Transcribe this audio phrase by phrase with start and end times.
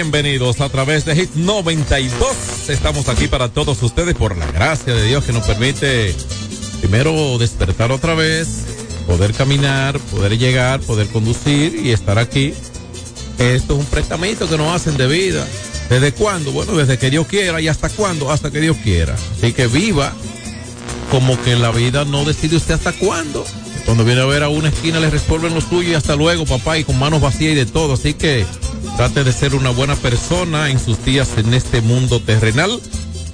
[0.00, 2.68] Bienvenidos a través de Hit 92.
[2.68, 6.14] Estamos aquí para todos ustedes por la gracia de Dios que nos permite
[6.78, 8.62] primero despertar otra vez,
[9.08, 12.54] poder caminar, poder llegar, poder conducir y estar aquí.
[13.40, 15.44] Esto es un prestamito que nos hacen de vida.
[15.90, 16.52] ¿Desde cuándo?
[16.52, 17.60] Bueno, desde que Dios quiera.
[17.60, 18.30] ¿Y hasta cuándo?
[18.30, 19.16] Hasta que Dios quiera.
[19.36, 20.12] Así que viva
[21.10, 23.44] como que la vida no decide usted hasta cuándo.
[23.84, 26.78] Cuando viene a ver a una esquina le resuelven lo suyo y hasta luego, papá,
[26.78, 27.94] y con manos vacías y de todo.
[27.94, 28.46] Así que
[28.98, 32.80] trate de ser una buena persona en sus días en este mundo terrenal.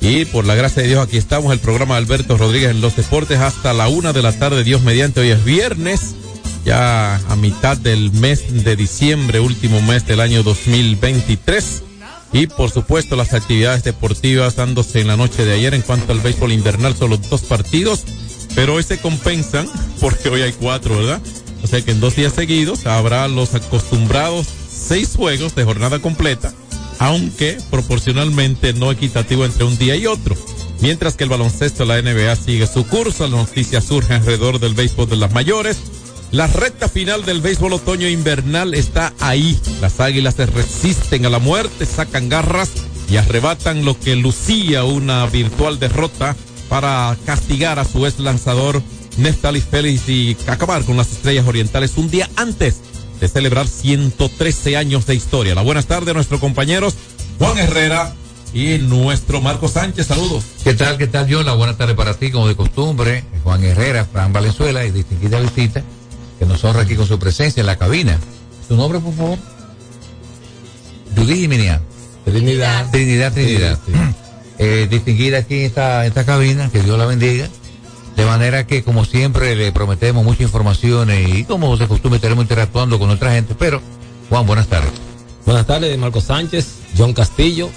[0.03, 2.97] Y por la gracia de Dios, aquí estamos, el programa de Alberto Rodríguez en los
[2.97, 5.21] deportes hasta la una de la tarde, Dios mediante.
[5.21, 6.17] Hoy es viernes,
[6.67, 11.83] ya a mitad del mes de diciembre, último mes del año 2023.
[12.35, 16.21] Y por supuesto las actividades deportivas dándose en la noche de ayer en cuanto al
[16.21, 18.05] béisbol invernal, solo dos partidos,
[18.55, 19.67] pero hoy se compensan
[20.03, 21.23] porque hoy hay cuatro, ¿verdad?
[21.63, 26.53] O sea que en dos días seguidos habrá los acostumbrados seis juegos de jornada completa,
[26.99, 30.37] aunque proporcionalmente no equitativo entre un día y otro.
[30.81, 34.75] Mientras que el baloncesto de la NBA sigue su curso, la noticia surge alrededor del
[34.75, 35.79] béisbol de las mayores.
[36.31, 39.59] La recta final del béisbol otoño invernal está ahí.
[39.81, 42.71] Las águilas se resisten a la muerte, sacan garras
[43.09, 46.37] y arrebatan lo que lucía una virtual derrota
[46.69, 48.83] para castigar a su ex lanzador
[49.17, 52.81] Neftali Félix y acabar con las estrellas orientales un día antes
[53.21, 55.55] de celebrar 113 años de historia.
[55.55, 56.95] La buenas tardes a nuestros compañeros
[57.39, 58.15] Juan Herrera
[58.53, 60.07] y nuestro Marco Sánchez.
[60.07, 60.45] Saludos.
[60.63, 61.45] ¿Qué tal, qué tal, John?
[61.45, 63.25] La buena tarde para ti, como de costumbre.
[63.43, 65.83] Juan Herrera, Fran Valenzuela y distinguida visita
[66.39, 68.19] que nos honra aquí con su presencia en la cabina.
[68.69, 69.39] ¿Tu nombre, por favor?
[71.17, 71.81] Judith Jiminian.
[72.25, 72.91] Trinidad.
[72.91, 73.79] Trinidad, Trinidad.
[74.59, 77.49] Eh, distinguida aquí en esta, en esta cabina, que Dios la bendiga.
[78.17, 82.99] De manera que, como siempre, le prometemos muchas informaciones y, como de costumbre, estaremos interactuando
[82.99, 83.55] con otra gente.
[83.59, 83.81] Pero,
[84.29, 84.93] Juan, buenas tardes.
[85.45, 86.67] Buenas tardes, Marco Sánchez,
[86.97, 87.71] John Castillo.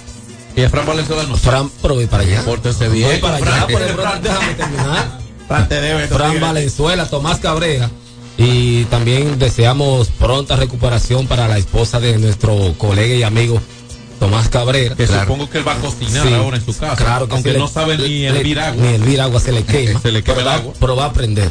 [0.56, 1.24] Y a Fran Valenzuela.
[1.36, 2.42] Fran, pero voy para allá.
[2.44, 3.10] Pórtese bien.
[3.10, 4.22] Voy para allá, por el Fran.
[4.22, 5.18] déjame terminar.
[5.46, 6.06] Fran te debe.
[6.06, 6.40] Fran todavía.
[6.40, 7.90] Valenzuela, Tomás Cabrera.
[8.36, 13.60] Y también deseamos pronta recuperación para la esposa de nuestro colega y amigo
[14.18, 14.94] Tomás Cabrera.
[14.96, 16.96] Que supongo que él va a cocinar Sí, ahora en su casa.
[16.96, 18.82] Claro, que aunque le- no sabe ni hervir agua.
[18.82, 20.00] Ni hervir agua se le quema.
[20.00, 20.72] Se le quema pero, el va- agua.
[20.80, 21.48] pero va a aprender.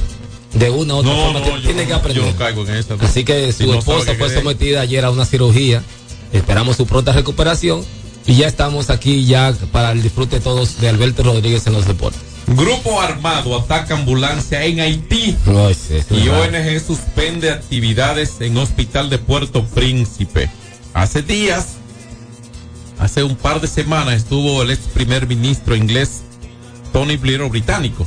[0.54, 2.24] de una u otra No, forma no, tiene- yo tiene que aprender.
[2.26, 3.06] yo no caigo en no.
[3.06, 5.84] Así que su esposa fue sometida ayer a una cirugía.
[6.34, 7.86] Esperamos su pronta recuperación
[8.26, 11.86] y ya estamos aquí ya para el disfrute de todos de Alberto Rodríguez en los
[11.86, 12.22] deportes.
[12.48, 15.36] Grupo armado ataca ambulancia en Haití.
[15.46, 16.54] No, es- es Y verdad.
[16.56, 20.50] ONG suspende actividades en Hospital de Puerto Príncipe.
[20.94, 21.74] Hace días,
[23.00, 26.22] hace un par de semanas, estuvo el ex primer ministro inglés
[26.94, 28.06] Tony Blair británico.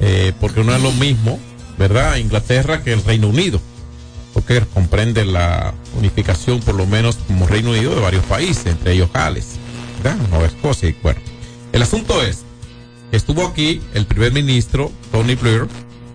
[0.00, 1.38] Eh, porque no es lo mismo,
[1.78, 2.16] ¿verdad?
[2.16, 3.60] Inglaterra que el Reino Unido.
[4.34, 9.10] Porque comprende la unificación, por lo menos como Reino Unido, de varios países, entre ellos
[9.12, 9.56] Gales,
[10.02, 10.18] ¿verdad?
[10.28, 10.88] Nueva Escocia.
[10.88, 11.20] Y bueno,
[11.72, 12.44] el asunto es
[13.12, 15.66] estuvo aquí el primer ministro Tony Blair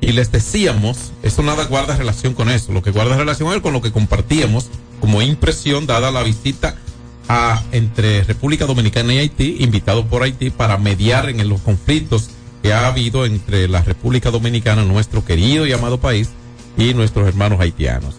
[0.02, 3.74] y les decíamos, eso nada guarda relación con eso, lo que guarda relación es con
[3.74, 4.68] lo que compartíamos
[5.00, 6.76] como impresión dada la visita
[7.72, 12.30] entre República Dominicana y Haití, invitado por Haití para mediar en los conflictos
[12.62, 16.30] que ha habido entre la República Dominicana, nuestro querido y amado país,
[16.78, 18.16] y nuestros hermanos haitianos.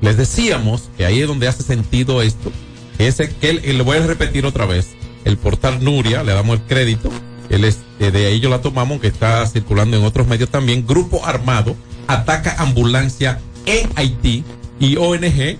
[0.00, 2.52] Les decíamos que ahí es donde hace sentido esto,
[2.98, 4.88] ese que él, voy a repetir otra vez,
[5.24, 7.10] el portal Nuria, le damos el crédito,
[7.50, 11.76] eh, de ahí yo la tomamos, que está circulando en otros medios también, grupo armado
[12.06, 14.44] ataca ambulancia en Haití
[14.78, 15.58] y ONG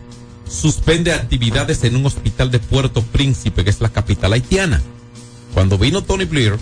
[0.51, 4.83] suspende actividades en un hospital de Puerto Príncipe, que es la capital haitiana.
[5.55, 6.59] Cuando vino Tony Blair,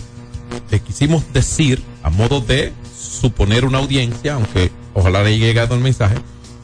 [0.69, 5.81] le quisimos decir, a modo de suponer una audiencia, aunque ojalá le haya llegado el
[5.81, 6.15] mensaje,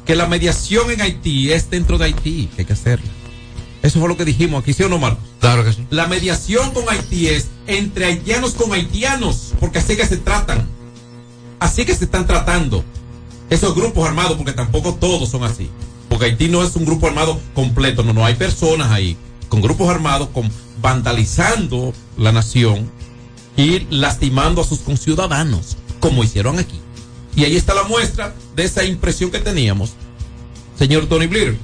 [0.05, 3.09] que la mediación en Haití es dentro de Haití, que hay que hacerla.
[3.81, 5.23] Eso fue lo que dijimos aquí, ¿sí o no, Marcos?
[5.39, 5.85] Claro que sí.
[5.89, 10.67] La mediación con Haití es entre haitianos con haitianos, porque así que se tratan.
[11.59, 12.83] Así que se están tratando.
[13.49, 15.69] Esos grupos armados, porque tampoco todos son así.
[16.09, 19.17] Porque Haití no es un grupo armado completo, no, no, hay personas ahí
[19.49, 20.49] con grupos armados, con
[20.81, 22.89] vandalizando la nación
[23.57, 26.79] y lastimando a sus conciudadanos, como hicieron aquí.
[27.35, 29.93] Y ahí está la muestra de esa impresión que teníamos.
[30.77, 31.57] Señor Tony Blair,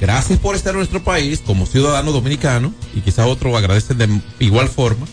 [0.00, 4.68] gracias por estar en nuestro país como ciudadano dominicano y quizás otro agradecen de igual
[4.68, 5.06] forma.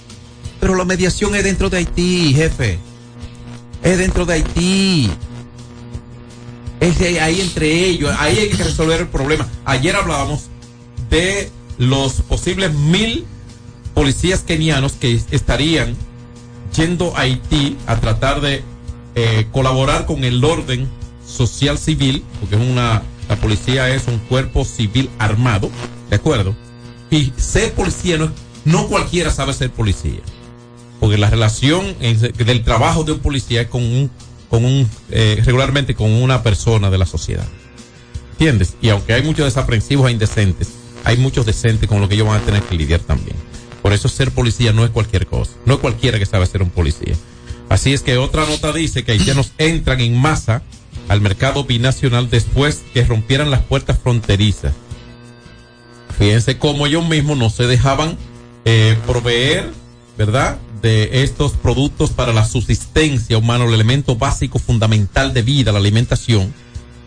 [0.59, 2.79] Pero la mediación es dentro de Haití, jefe.
[3.83, 5.11] Es dentro de Haití.
[6.81, 8.13] Es de ahí entre ellos.
[8.19, 9.47] Ahí hay que resolver el problema.
[9.63, 10.49] Ayer hablábamos
[11.09, 13.25] de los posibles mil
[13.93, 15.95] policías kenianos que estarían
[16.75, 18.63] yendo a Haití a tratar de
[19.15, 20.89] eh, colaborar con el orden
[21.25, 25.69] social civil, porque es una, la policía es un cuerpo civil armado,
[26.09, 26.55] ¿de acuerdo?
[27.09, 28.31] Y ser policía no,
[28.65, 30.19] no cualquiera sabe ser policía,
[30.99, 34.09] porque la relación del trabajo de un policía es con un,
[34.53, 37.45] eh, regularmente con una persona de la sociedad.
[38.33, 38.75] ¿Entiendes?
[38.81, 40.69] Y aunque hay muchos desaprensivos e indecentes,
[41.03, 43.35] hay muchos decentes con lo que ellos van a tener que lidiar también.
[43.81, 45.51] Por eso ser policía no es cualquier cosa.
[45.65, 47.15] No es cualquiera que sabe ser un policía.
[47.69, 50.61] Así es que otra nota dice que haitianos entran en masa
[51.07, 54.73] al mercado binacional después que rompieran las puertas fronterizas.
[56.17, 58.17] Fíjense cómo ellos mismos no se dejaban
[58.65, 59.71] eh, proveer,
[60.17, 60.57] ¿verdad?
[60.81, 66.53] De estos productos para la subsistencia humana, el elemento básico fundamental de vida, la alimentación.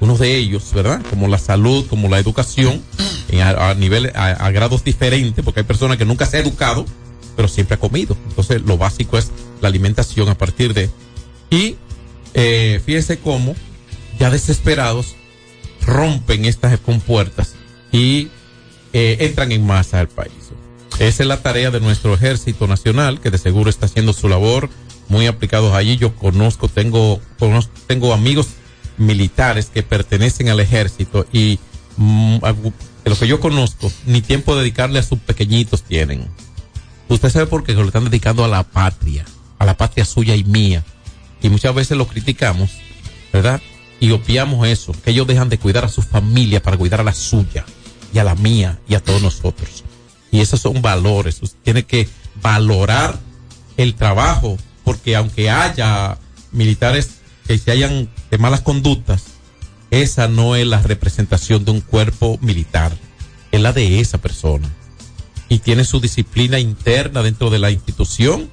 [0.01, 1.03] Uno de ellos, ¿verdad?
[1.11, 2.83] Como la salud, como la educación,
[3.31, 6.85] en a, nivel, a grados diferentes, porque hay personas que nunca se ha educado,
[7.37, 8.17] pero siempre ha comido.
[8.29, 10.91] Entonces, lo básico es la alimentación a partir de.
[11.51, 11.77] Y
[12.35, 13.55] eh, fíjense cómo,
[14.19, 15.15] ya desesperados,
[15.87, 17.55] rompen estas compuertas
[17.93, 18.29] y
[18.93, 20.33] eh, entran en masa al país.
[20.99, 24.71] Esa es la tarea de nuestro ejército nacional, que de seguro está haciendo su labor,
[25.09, 25.97] muy aplicados allí.
[25.97, 28.49] Yo conozco, tengo, conozco, tengo amigos
[28.97, 31.59] militares que pertenecen al ejército y
[31.97, 32.39] mm,
[33.05, 36.29] de lo que yo conozco, ni tiempo de dedicarle a sus pequeñitos tienen.
[37.09, 39.25] Usted sabe por qué lo están dedicando a la patria,
[39.59, 40.85] a la patria suya y mía.
[41.43, 42.71] Y muchas veces lo criticamos,
[43.33, 43.61] ¿verdad?
[44.01, 47.13] Y obviamos eso, que ellos dejan de cuidar a su familia para cuidar a la
[47.13, 47.67] suya
[48.13, 49.84] y a la mía y a todos nosotros.
[50.35, 51.39] Y esos son valores.
[51.41, 52.09] Usted tiene que
[52.43, 53.21] valorar
[53.77, 56.19] el trabajo, porque aunque haya
[56.51, 59.27] militares que se hayan de malas conductas,
[59.93, 62.97] esa no es la representación de un cuerpo militar,
[63.53, 64.69] es la de esa persona.
[65.49, 68.51] Y tiene su disciplina interna dentro de la institución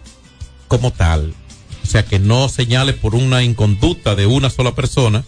[0.68, 1.34] como tal.
[1.84, 5.24] O sea, que no señale por una inconducta de una sola persona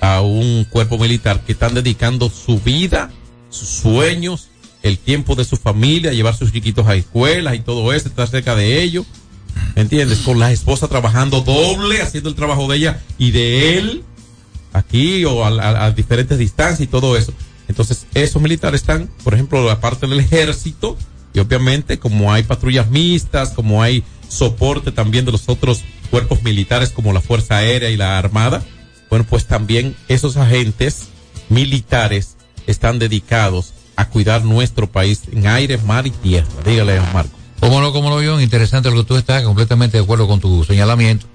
[0.00, 3.12] a un cuerpo militar que están dedicando su vida,
[3.48, 4.48] sus sueños,
[4.84, 8.54] el tiempo de su familia, llevar sus chiquitos a escuelas y todo eso, estar cerca
[8.54, 9.06] de ellos.
[9.76, 10.18] ¿Entiendes?
[10.18, 14.04] Con la esposa trabajando doble, haciendo el trabajo de ella y de él,
[14.72, 17.32] aquí o a, a, a diferentes distancias y todo eso.
[17.66, 20.98] Entonces, esos militares están, por ejemplo, la parte del ejército,
[21.32, 26.90] y obviamente, como hay patrullas mixtas, como hay soporte también de los otros cuerpos militares,
[26.90, 28.62] como la Fuerza Aérea y la Armada,
[29.08, 31.08] Bueno, pues también esos agentes
[31.48, 32.36] militares
[32.66, 36.48] están dedicados a cuidar nuestro país en aire, mar y tierra.
[36.64, 37.30] Dígale, Marco.
[37.60, 38.40] ¿Cómo no, cómo no, John?
[38.42, 41.26] Interesante lo que tú estás, completamente de acuerdo con tu señalamiento.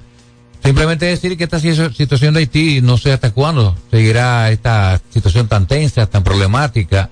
[0.64, 5.48] Simplemente decir que esta si- situación de Haití, no sé hasta cuándo seguirá esta situación
[5.48, 7.10] tan tensa, tan problemática.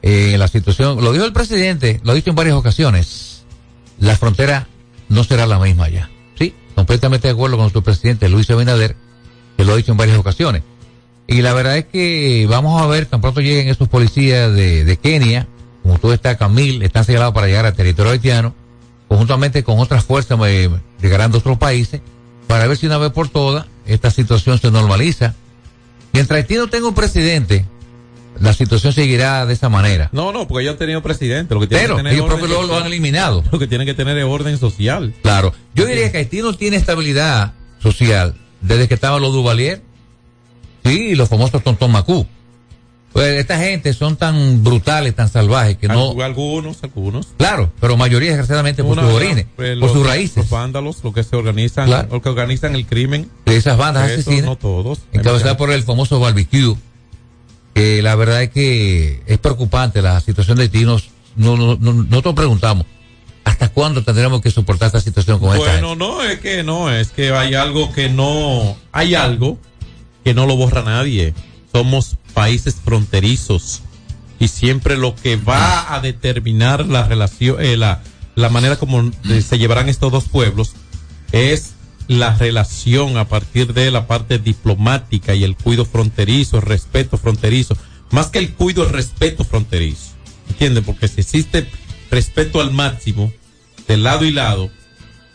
[0.00, 3.42] Eh, la situación, lo dijo el presidente, lo ha dicho en varias ocasiones,
[3.98, 4.68] la frontera
[5.08, 6.08] no será la misma ya.
[6.38, 8.94] Sí, completamente de acuerdo con su presidente Luis Abinader,
[9.56, 10.62] que lo ha dicho en varias ocasiones.
[11.28, 14.96] Y la verdad es que vamos a ver, tan pronto lleguen esos policías de, de
[14.96, 15.46] Kenia,
[15.82, 18.54] como tú estás, Camil, están señalados para llegar al territorio haitiano,
[19.08, 20.70] conjuntamente con otras fuerzas eh,
[21.02, 22.00] llegarán de otros países,
[22.46, 25.34] para ver si una vez por todas esta situación se normaliza.
[26.12, 27.66] Mientras Haití no tenga un presidente,
[28.40, 30.08] la situación seguirá de esa manera.
[30.12, 31.54] No, no, porque ellos han tenido presidente.
[31.54, 33.44] Lo que tienen Pero que tener ellos propios lo, lo han eliminado.
[33.52, 35.14] Lo que tienen que tener es orden social.
[35.22, 35.52] Claro.
[35.74, 39.82] Yo diría que Haití no tiene estabilidad social desde que estaban los Duvalier.
[40.84, 42.26] Sí, los famosos Tontón Macú.
[43.12, 46.12] Pues esta gente son tan brutales, tan salvajes que no.
[46.14, 47.28] Algu- Algunos, algunos.
[47.38, 50.36] Claro, pero mayoría desgraciadamente por sus orígenes, pues, por los- sus raíces.
[50.36, 52.08] Los vándalos, los que se organizan, Claro.
[52.12, 53.30] los que organizan el crimen.
[53.46, 54.44] de esas bandas Esos asesinas.
[54.46, 55.00] no todos.
[55.12, 56.76] encabezada por el famoso barbecue,
[57.74, 60.84] que la verdad es que es preocupante la situación de Haití.
[60.84, 62.84] Nos, no, no- no- nosotros preguntamos,
[63.44, 67.08] ¿hasta cuándo tendremos que soportar esta situación con esta Bueno, no, es que no, es
[67.08, 69.58] que hay algo que no, hay algo
[70.28, 71.32] que no lo borra nadie.
[71.72, 73.80] Somos países fronterizos
[74.38, 78.02] y siempre lo que va a determinar la relación, eh, la,
[78.34, 80.74] la manera como eh, se llevarán estos dos pueblos
[81.32, 81.70] es
[82.08, 87.74] la relación a partir de la parte diplomática y el cuido fronterizo, el respeto fronterizo,
[88.10, 90.10] más que el cuido, el respeto fronterizo.
[90.50, 90.84] ¿Entienden?
[90.84, 91.70] Porque si existe
[92.10, 93.32] respeto al máximo,
[93.86, 94.70] de lado y lado,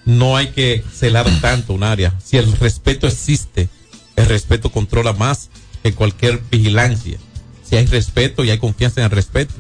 [0.06, 2.14] no hay que celar tanto un área.
[2.24, 3.70] Si el respeto existe,
[4.16, 5.50] el respeto controla más
[5.82, 7.18] que cualquier vigilancia.
[7.64, 9.54] Si hay respeto y hay confianza en el respeto.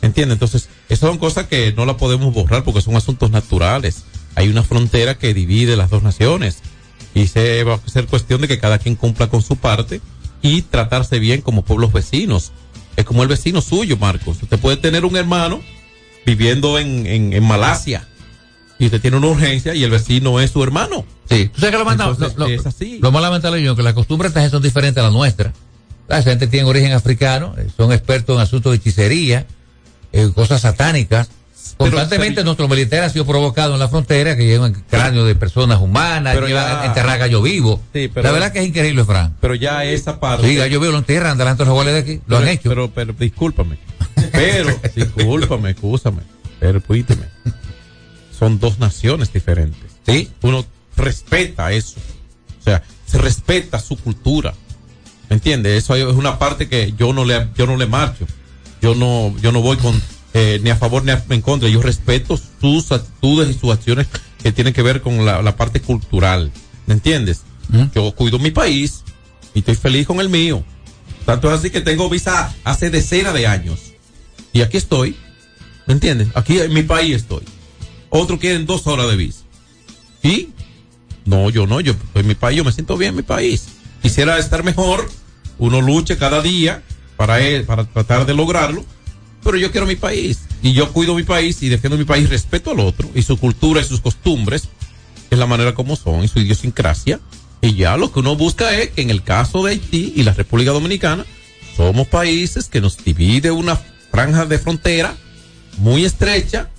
[0.00, 0.34] ¿Entiende?
[0.34, 4.04] Entonces, esas son cosas que no la podemos borrar porque son asuntos naturales.
[4.34, 6.58] Hay una frontera que divide las dos naciones.
[7.14, 10.00] Y se va a ser cuestión de que cada quien cumpla con su parte
[10.40, 12.52] y tratarse bien como pueblos vecinos.
[12.96, 14.42] Es como el vecino suyo, Marcos.
[14.42, 15.60] Usted puede tener un hermano
[16.24, 18.08] viviendo en, en, en Malasia
[18.78, 21.04] y usted tiene una urgencia y el vecino es su hermano.
[21.28, 22.98] Sí, tú sabes que lo, manda- Entonces, lo- lo- es así.
[23.02, 25.52] lo más lamentable yo que las costumbres de esta gente son diferentes a las nuestras.
[26.08, 29.46] La gente tiene origen africano, eh, son expertos en asuntos de hechicería,
[30.12, 31.28] en cosas satánicas.
[31.76, 35.80] Constantemente pero- nuestro militar ha sido provocado en la frontera, que llevan cráneos de personas
[35.80, 37.80] humanas, Pero llevan ya- a enterrar gallo vivo.
[37.92, 39.34] Sí, pero- la verdad que es increíble, Fran.
[39.40, 40.48] Pero ya esa parte.
[40.48, 42.68] Sí, gallo vivo lo enterran delante de los iguales de aquí, lo han hecho.
[42.70, 43.78] Pero, pero, discúlpame.
[44.32, 46.22] Pero, discúlpame, escúchame.
[46.58, 47.24] Pero, cuídeme.
[48.38, 49.90] Son dos naciones diferentes.
[50.06, 50.64] sí, Uno
[50.96, 51.96] respeta eso.
[52.60, 54.54] O sea, se respeta su cultura.
[55.30, 55.84] ¿Me entiendes?
[55.84, 58.26] Eso es una parte que yo no le, yo no le marcho.
[58.80, 60.00] Yo no, yo no voy con,
[60.34, 61.68] eh, ni a favor ni a- en contra.
[61.68, 64.06] Yo respeto sus actitudes y sus acciones
[64.42, 66.52] que tienen que ver con la, la parte cultural.
[66.86, 67.42] ¿Me entiendes?
[67.72, 67.90] Ujú.
[67.94, 69.02] Yo cuido mi país
[69.54, 70.64] y estoy feliz con el mío.
[71.26, 73.92] Tanto es así que tengo visa hace decenas de años.
[74.52, 75.16] Y aquí estoy.
[75.86, 76.28] ¿Me entiendes?
[76.34, 77.42] Aquí en mi país estoy.
[78.10, 79.44] Otros quieren dos horas de visa.
[80.22, 80.48] ¿Y?
[81.24, 81.80] No, yo no.
[81.80, 83.68] Yo en mi país, yo me siento bien en mi país.
[84.02, 85.08] Quisiera estar mejor.
[85.58, 86.82] Uno lucha cada día
[87.16, 88.84] para, para tratar de lograrlo.
[89.44, 90.40] Pero yo quiero mi país.
[90.62, 92.28] Y yo cuido mi país y defiendo mi país.
[92.28, 94.68] Respeto al otro y su cultura y sus costumbres.
[95.30, 97.20] Es la manera como son y su idiosincrasia.
[97.60, 100.32] Y ya lo que uno busca es que en el caso de Haití y la
[100.32, 101.26] República Dominicana,
[101.76, 103.76] somos países que nos divide una
[104.10, 105.14] franja de frontera
[105.78, 106.70] muy estrecha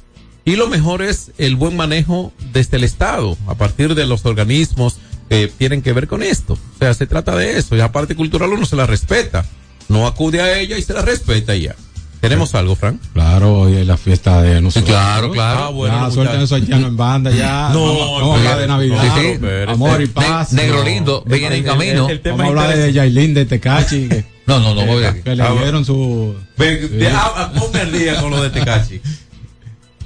[0.50, 4.98] y lo mejor es el buen manejo desde el Estado, a partir de los organismos
[5.30, 6.54] que tienen que ver con esto.
[6.54, 7.76] O sea, se trata de eso.
[7.76, 9.46] Y aparte cultural uno se la respeta.
[9.88, 11.76] No acude a ella y se la respeta ya.
[12.20, 13.00] ¿Tenemos algo, Frank?
[13.14, 14.90] Claro, hoy es la fiesta de nosotros.
[14.90, 15.60] claro, claro.
[15.66, 17.70] Ah, bueno, ya, suelten esos haitianos en banda, ya.
[17.74, 19.16] No, a hablar de Navidad.
[19.16, 19.46] Sí, sí.
[19.68, 20.52] Amor y paz.
[20.52, 20.84] Ne- negro No.
[20.86, 22.10] lindo, viene en el- camino.
[22.10, 22.92] el- el Vamos a hablar de.
[22.92, 26.36] Yailin, de Tecachi, que, no, no, no, voy que, que le dieron su...
[26.58, 29.00] Ven, de- ah, ah, ponme día con lo de Tecachi.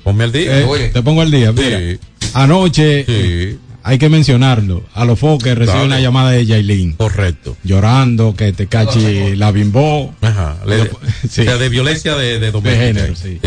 [0.03, 0.59] Ponme al día.
[0.59, 0.89] Eh, Oye.
[0.89, 1.51] te pongo el día.
[1.51, 1.99] Mira, Sí.
[2.33, 3.57] anoche, Sí.
[3.83, 5.87] hay que mencionarlo, a los foques recibe Dale.
[5.87, 7.55] una llamada de Yailin, Correcto.
[7.63, 10.13] llorando que Tecachi la bimbó.
[10.21, 10.57] Ajá.
[10.67, 10.85] Le- Lo-
[11.29, 11.41] sí.
[11.41, 12.85] O sea, de violencia de, de doméstica.
[12.85, 13.39] género, sí.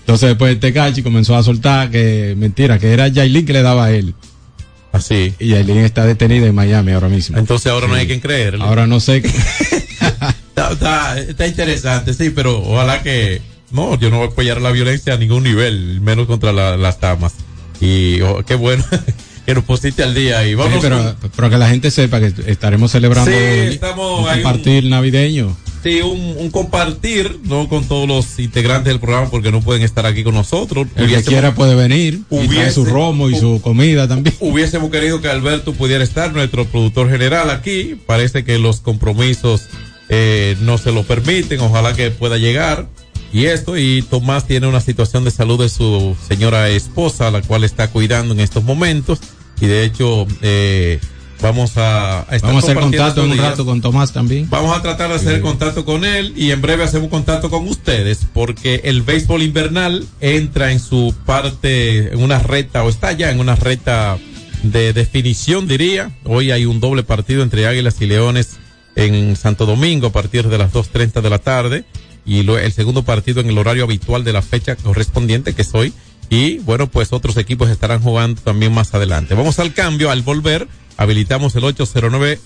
[0.00, 3.92] Entonces después Tecachi comenzó a soltar que mentira, que era Yailin que le daba a
[3.92, 4.14] él.
[4.92, 5.32] Así.
[5.38, 7.38] Y Yailin está detenida en Miami ahora mismo.
[7.38, 8.62] Entonces ahora no hay quien creerle.
[8.64, 9.22] Ahora no sé.
[10.52, 13.40] Está, está- está interesante, sí, pero ojalá que.
[13.72, 17.00] No, yo no voy a apoyar la violencia a ningún nivel, menos contra la- las
[17.00, 17.34] damas.
[17.80, 18.84] Y oh, qué bueno.
[19.46, 20.42] que nos pusiste al día.
[20.44, 20.84] Sí, Vamos
[21.36, 25.56] pero, que la gente sepa que estaremos celebrando Sí, hoy estamos un compartir navideño.
[25.82, 30.06] Sí, un, un compartir, no con todos los integrantes del programa porque no pueden estar
[30.06, 30.86] aquí con nosotros.
[30.94, 34.36] El que quiera puede venir y hubiese- su romo y su comida también.
[34.40, 37.96] Hubiésemos querido que Alberto pudiera estar, nuestro productor general aquí.
[38.06, 39.64] Parece que los compromisos
[40.08, 41.58] eh, no se lo permiten.
[41.60, 42.86] Ojalá que pueda llegar.
[43.32, 47.64] Y esto, y Tomás tiene una situación de salud de su señora esposa, la cual
[47.64, 49.20] está cuidando en estos momentos.
[49.60, 51.00] Y de hecho, eh,
[51.40, 54.50] vamos a, a estar Vamos a hacer contacto en un rato con Tomás también.
[54.50, 58.26] Vamos a tratar de hacer contacto con él y en breve hacemos contacto con ustedes
[58.34, 63.40] porque el béisbol invernal entra en su parte, en una recta o está ya en
[63.40, 64.18] una recta
[64.62, 66.12] de definición diría.
[66.24, 68.58] Hoy hay un doble partido entre Águilas y Leones
[68.94, 71.84] en Santo Domingo a partir de las 2.30 de la tarde
[72.24, 75.74] y lo- el segundo partido en el horario habitual de la fecha correspondiente que es
[75.74, 75.92] hoy.
[76.30, 79.34] Y bueno, pues otros equipos estarán jugando también más adelante.
[79.34, 82.40] Vamos al cambio, al volver, habilitamos el 809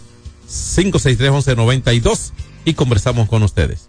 [0.49, 2.33] 563-1192
[2.65, 3.89] y conversamos con ustedes.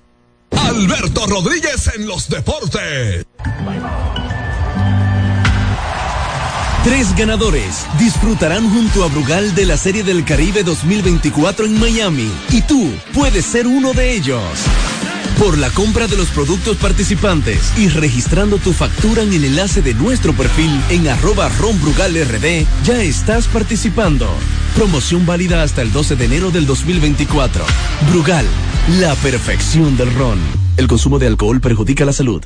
[0.51, 3.25] Alberto Rodríguez en los deportes.
[6.83, 12.61] Tres ganadores disfrutarán junto a Brugal de la Serie del Caribe 2024 en Miami y
[12.61, 14.41] tú puedes ser uno de ellos.
[15.39, 19.93] Por la compra de los productos participantes y registrando tu factura en el enlace de
[19.93, 24.27] nuestro perfil en arroba ronbrugalrd, ya estás participando.
[24.75, 27.63] Promoción válida hasta el 12 de enero del 2024.
[28.09, 28.45] Brugal,
[28.99, 30.39] la perfección del ron.
[30.75, 32.43] El consumo de alcohol perjudica la salud.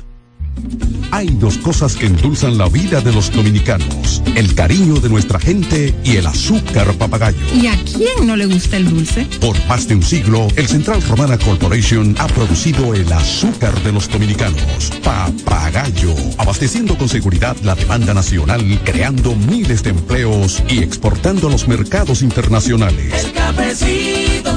[1.12, 5.94] Hay dos cosas que endulzan la vida de los dominicanos, el cariño de nuestra gente
[6.04, 7.38] y el azúcar papagayo.
[7.54, 9.26] ¿Y a quién no le gusta el dulce?
[9.38, 14.08] Por más de un siglo, el Central Romana Corporation ha producido el azúcar de los
[14.08, 21.50] dominicanos, papagayo, abasteciendo con seguridad la demanda nacional, creando miles de empleos y exportando a
[21.50, 23.12] los mercados internacionales.
[23.22, 24.56] El cafecito,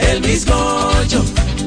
[0.00, 1.24] el bizcocho,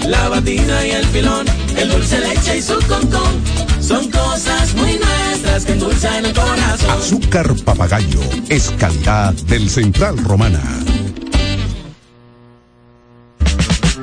[0.07, 1.45] la batina y el filón,
[1.77, 3.41] el dulce leche y su concón.
[3.81, 6.89] Son cosas muy nuestras que endulzan el corazón.
[6.89, 10.61] Azúcar papagayo es calidad del Central Romana.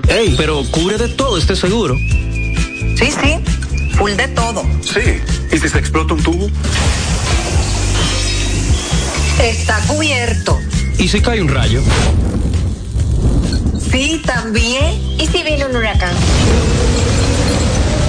[0.08, 1.96] Ey, pero cubre de todo este seguro.
[1.96, 4.62] Sí, sí, full de todo.
[4.82, 5.20] Sí.
[5.52, 6.48] ¿Y si se explota un tubo?
[9.42, 10.58] Está cubierto.
[10.98, 11.80] ¿Y si cae un rayo?
[13.90, 14.94] Sí, también.
[15.18, 16.14] ¿Y si viene un huracán?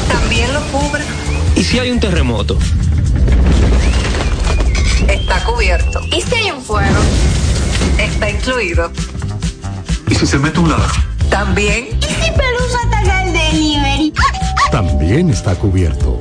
[0.08, 1.04] También lo cubre.
[1.56, 2.58] ¿Y si hay un terremoto?
[5.08, 6.02] Está cubierto.
[6.16, 7.00] ¿Y si hay un fuego?
[7.98, 8.92] Está incluido.
[10.10, 10.92] ¿Y si se mete un ladrón?
[11.30, 11.88] También.
[12.00, 14.14] ¿Y si Pelusa ataca el delivery?
[14.72, 16.20] También está cubierto.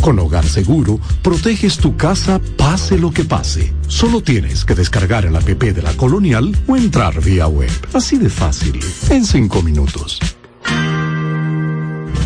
[0.00, 3.74] Con Hogar Seguro, proteges tu casa pase lo que pase.
[3.86, 7.70] Solo tienes que descargar el app de la Colonial o entrar vía web.
[7.92, 10.18] Así de fácil, en cinco minutos.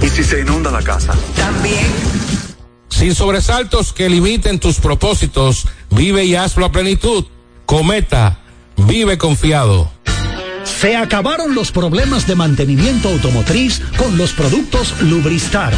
[0.01, 1.15] ¿Y si se inunda la casa?
[1.35, 1.87] También.
[2.89, 7.25] Sin sobresaltos que limiten tus propósitos, vive y hazlo a plenitud.
[7.67, 8.39] Cometa,
[8.77, 9.91] vive confiado.
[10.63, 15.75] Se acabaron los problemas de mantenimiento automotriz con los productos Lubristar.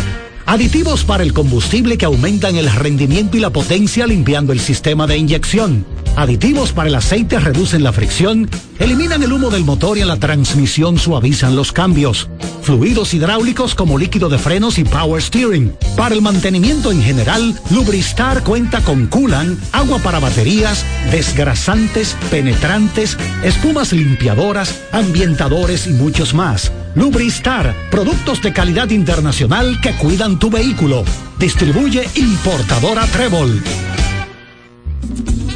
[0.49, 5.19] Aditivos para el combustible que aumentan el rendimiento y la potencia limpiando el sistema de
[5.19, 5.85] inyección.
[6.15, 10.19] Aditivos para el aceite reducen la fricción, eliminan el humo del motor y en la
[10.19, 12.31] transmisión suavizan los cambios.
[12.63, 15.77] Fluidos hidráulicos como líquido de frenos y power steering.
[15.97, 23.93] Para el mantenimiento en general, Lubristar cuenta con coolant, agua para baterías, desgrasantes, penetrantes, espumas
[23.93, 26.71] limpiadoras, ambientadores y muchos más.
[26.97, 31.05] Lubristar, productos de calidad internacional que cuidan tu vehículo.
[31.39, 33.63] Distribuye importadora Trébol.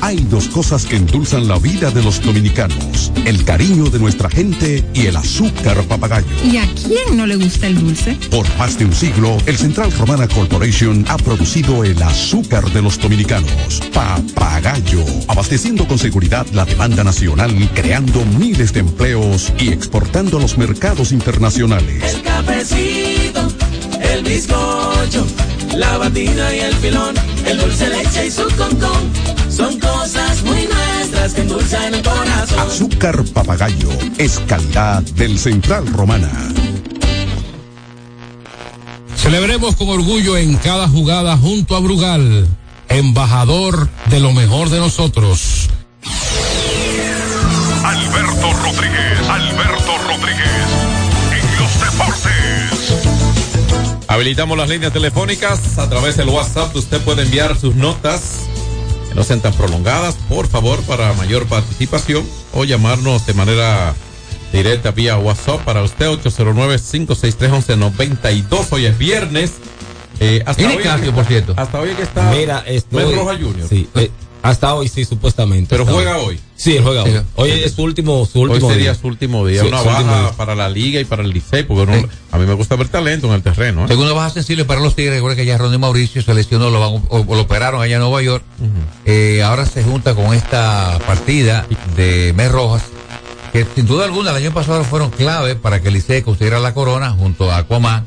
[0.02, 4.84] Hay dos cosas que endulzan la vida de los dominicanos, el cariño de nuestra gente
[4.94, 6.26] y el azúcar papagayo.
[6.44, 8.16] ¿Y a quién no le gusta el dulce?
[8.30, 12.98] Por más de un siglo, el Central Romana Corporation ha producido el azúcar de los
[12.98, 20.40] dominicanos, papagayo, abasteciendo con seguridad la demanda nacional, creando miles de empleos y exportando a
[20.40, 22.14] los mercados internacionales.
[22.14, 23.48] El cafecito,
[24.00, 25.26] el bizcocho,
[25.76, 27.14] la batina y el filón,
[27.46, 29.39] el dulce leche y su concón.
[29.60, 32.58] Son cosas muy nuestras que endulzan el corazón.
[32.60, 36.30] Azúcar papagayo es calidad del Central Romana.
[39.16, 42.48] Celebremos con orgullo en cada jugada junto a Brugal,
[42.88, 45.68] embajador de lo mejor de nosotros.
[47.84, 50.68] Alberto Rodríguez, Alberto Rodríguez,
[51.32, 52.40] en los deportes.
[54.08, 56.74] Habilitamos las líneas telefónicas a través del WhatsApp.
[56.74, 58.49] Usted puede enviar sus notas
[59.10, 63.92] que no sean tan prolongadas, por favor, para mayor participación o llamarnos de manera
[64.52, 68.66] directa vía WhatsApp para usted 809-563-1192.
[68.70, 69.52] Hoy es viernes.
[70.20, 71.54] Eh, hasta, Y hoy, Nicasio, por cierto.
[71.56, 73.66] hasta hoy que está Mira, estoy- Roja Junior.
[73.68, 74.10] Sí, eh,
[74.42, 75.68] hasta hoy sí, supuestamente.
[75.70, 76.40] Pero juega hoy.
[76.56, 77.10] Sí, él juega hoy.
[77.12, 77.18] Sí.
[77.36, 79.00] Hoy es su último, su último Hoy sería día.
[79.00, 79.62] su último día.
[79.62, 80.30] Sí, una baja día.
[80.36, 82.06] para la liga y para el Licey, porque uno- Sí.
[82.32, 83.84] a mí me gusta ver talento en el terreno.
[83.84, 83.88] ¿eh?
[83.88, 85.14] Segunda baja sensible para los Tigres.
[85.14, 88.00] Recuerda que ya Ronnie Mauricio se lesionó, lo, van- o- o lo operaron allá en
[88.02, 88.44] Nueva York.
[89.06, 92.82] Eh, ahora se junta con esta partida de Mes Rojas,
[93.52, 96.74] que sin duda alguna el año pasado fueron clave para que el Licey consiguiera la
[96.74, 98.04] corona junto a Aquaman.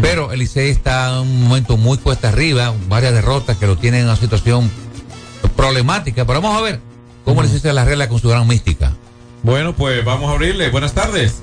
[0.00, 4.00] Pero el Licey está en un momento muy cuesta arriba, varias derrotas que lo tienen
[4.00, 4.70] en una situación
[5.50, 6.24] problemática.
[6.24, 6.80] Pero vamos a ver
[7.24, 8.92] cómo Licey se la regla con su gran mística.
[9.42, 10.70] Bueno, pues vamos a abrirle.
[10.70, 11.42] Buenas tardes.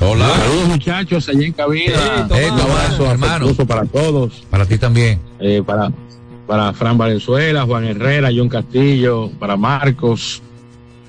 [0.00, 0.28] Hola.
[0.28, 2.28] Saludos muchachos allá en cabina.
[2.28, 3.54] Un abrazo hermano.
[3.66, 4.44] para todos.
[4.50, 5.20] Para ti también.
[5.38, 5.92] Eh, para,
[6.46, 10.42] para Fran Valenzuela, Juan Herrera, John Castillo, para Marcos.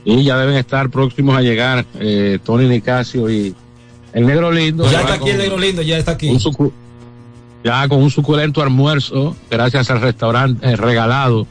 [0.06, 3.56] Y ya deben estar próximos a llegar eh, Tony Nicasio y
[4.14, 4.90] el Negro Lindo.
[4.92, 6.30] Ya está aquí el negro lindo, ya está aquí.
[6.30, 6.40] un
[7.64, 11.48] ya con un suculento almuerzo, gracias al restaurante eh, regalado.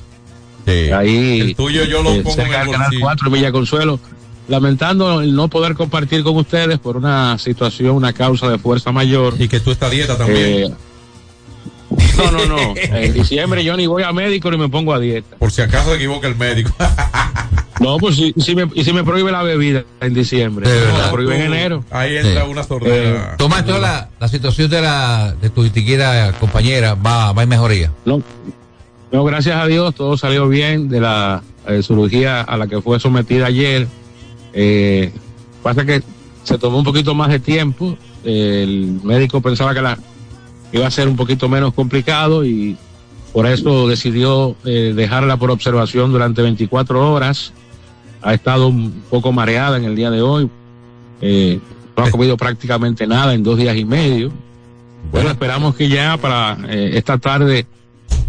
[0.66, 3.00] Ahí, El tuyo yo lo eh, pongo en el Canal bolsillo.
[3.00, 4.00] 4 en Villa Consuelo.
[4.48, 9.34] Lamentando el no poder compartir con ustedes por una situación, una causa de fuerza mayor.
[9.38, 10.72] Y que tú estás dieta también.
[10.72, 10.74] Eh,
[12.16, 12.74] no, no, no.
[12.76, 15.36] En diciembre yo ni voy a médico ni me pongo a dieta.
[15.36, 16.70] Por si acaso se equivoca el médico.
[17.80, 20.68] No, pues si, si me, y si me prohíbe la bebida en diciembre.
[20.70, 21.10] Verdad.
[21.10, 21.84] prohíbe en enero.
[21.90, 22.50] Ahí entra Sí.
[22.50, 23.36] una sordera.
[23.36, 27.90] Tomás, entonces la, la situación de la de tu querida compañera va, va en mejoría.
[28.04, 28.22] No,
[29.10, 33.00] no, gracias a Dios todo salió bien de la eh, cirugía a la que fue
[33.00, 33.88] sometida ayer.
[34.52, 35.10] Eh,
[35.62, 36.02] pasa que
[36.44, 37.96] se tomó un poquito más de tiempo.
[38.24, 39.98] Eh, el médico pensaba que la
[40.72, 42.76] iba a ser un poquito menos complicado y
[43.32, 47.52] por eso decidió eh, dejarla por observación durante 24 horas.
[48.22, 50.50] Ha estado un poco mareada en el día de hoy.
[51.20, 51.60] Eh,
[51.96, 54.32] no ha comido prácticamente nada en dos días y medio.
[55.10, 57.66] Bueno, esperamos que ya para eh, esta tarde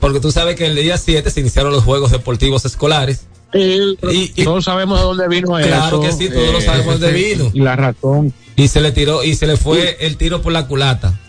[0.00, 3.26] porque tú sabes que el día 7 se iniciaron los Juegos Deportivos Escolares.
[3.52, 5.68] Y, todos sabemos de dónde vino eso.
[5.68, 7.50] Claro que sí, todos lo sabemos de vino.
[7.52, 8.32] Y la razón.
[8.56, 11.20] Y se le tiró, y se le fue el tiro por la culata.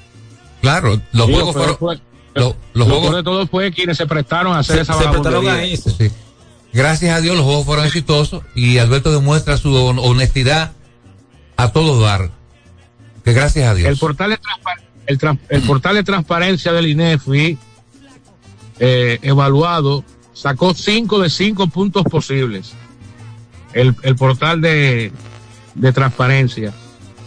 [0.62, 2.02] Claro, los Sí, juegos fueron.
[2.36, 5.00] Lo- los lo juegos de todo fue quienes se prestaron a hacer Se- esa se
[5.10, 5.72] prestaron vagabundería.
[5.72, 5.90] a eso.
[5.90, 6.10] Sí.
[6.74, 10.74] Gracias a Dios los juegos fueron exitosos y Alberto demuestra su hon- honestidad
[11.58, 12.32] a todos dar.
[13.24, 13.90] Que gracias a Dios.
[13.90, 14.40] El portal de,
[15.08, 15.20] el,
[15.50, 17.58] el portal de transparencia del INEFI,
[18.80, 22.74] eh, evaluado, sacó cinco de cinco puntos posibles.
[23.74, 25.12] El, el portal de,
[25.76, 26.74] de transparencia.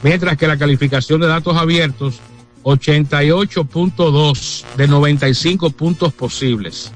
[0.02, 2.20] Mientras que la calificación de datos abiertos,
[2.62, 6.92] 88.2 de 95 puntos posibles.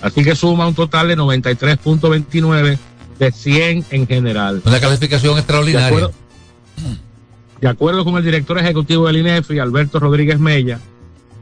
[0.00, 2.78] Así que suma un total de 93.29
[3.18, 4.62] de 100 en general.
[4.64, 5.86] Una calificación extraordinaria.
[5.86, 6.12] De acuerdo,
[7.60, 10.80] de acuerdo con el director ejecutivo del INEFI, Alberto Rodríguez Mella,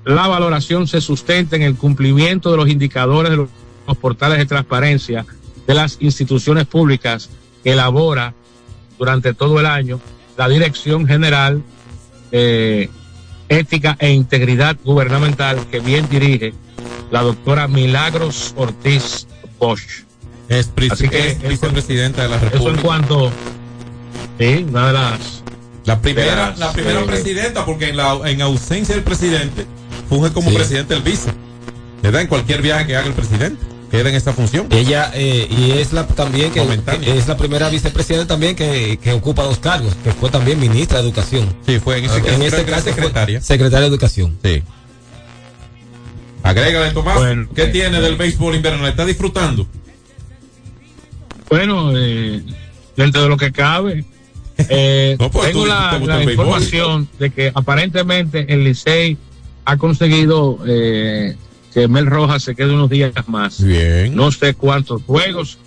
[0.05, 3.49] la valoración se sustenta en el cumplimiento de los indicadores de los,
[3.87, 5.27] los portales de transparencia
[5.67, 7.31] de las instituciones públicas
[7.65, 8.35] que elabora
[8.99, 10.01] durante todo el año
[10.37, 11.63] la Dirección General
[12.31, 12.91] de
[13.59, 16.55] Ética e Integridad Gubernamental que bien dirige
[17.11, 19.27] la doctora Milagros Ortiz
[19.59, 20.05] Bosch.
[20.49, 22.83] Es, Así que es vicepresidenta de la Eso en República.
[22.83, 23.31] cuanto
[24.39, 25.43] Sí, una de las.
[25.85, 29.67] La primera, las, la primera eh, presidenta, porque en, la, en ausencia del presidente,
[30.09, 30.57] funge como Sí.
[30.57, 31.31] presidente el vice.
[32.03, 32.23] ¿Verdad?
[32.23, 34.67] En cualquier viaje que haga el presidente, queda en esa función.
[34.71, 36.61] Ella, eh, y es la también que,
[37.01, 40.99] que es la primera vicepresidenta también que, que ocupa dos cargos, que fue también ministra
[41.01, 41.55] de Educación.
[41.67, 43.41] Sí, fue en ese caso, en este caso fue secretaria.
[43.41, 44.39] secretaria de Educación.
[44.43, 44.63] Sí.
[46.43, 47.19] Agrégale, Tomás.
[47.19, 48.89] Bueno, ¿Qué tiene del béisbol invernal?
[48.89, 49.67] ¿Está disfrutando?
[51.49, 52.43] Bueno, eh,
[52.97, 54.05] dentro de lo que cabe,
[54.69, 56.33] eh, No, pues, tengo tú- la, la béisbol.
[56.33, 59.19] información de que aparentemente el Licey
[59.65, 61.37] ha conseguido eh,
[61.73, 63.63] que Mel Rojas se quede unos días más.
[63.63, 64.15] Bien.
[64.15, 65.59] No sé cuántos juegos,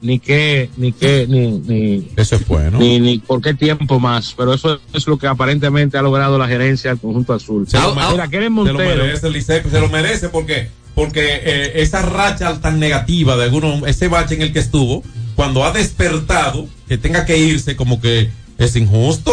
[0.00, 2.78] ni qué, ni qué, ni, ni, Eso es bueno.
[2.78, 6.46] ni, ni por qué tiempo más, pero eso es lo que aparentemente ha logrado la
[6.46, 7.66] gerencia del conjunto azul.
[7.68, 11.82] Se lo, Mira, se lo Montero, merece el Licey, se lo merece porque porque eh,
[11.82, 15.02] esa racha tan negativa de alguno, ese bache en el que estuvo,
[15.34, 19.32] cuando ha despertado, que tenga que irse, como que es injusto.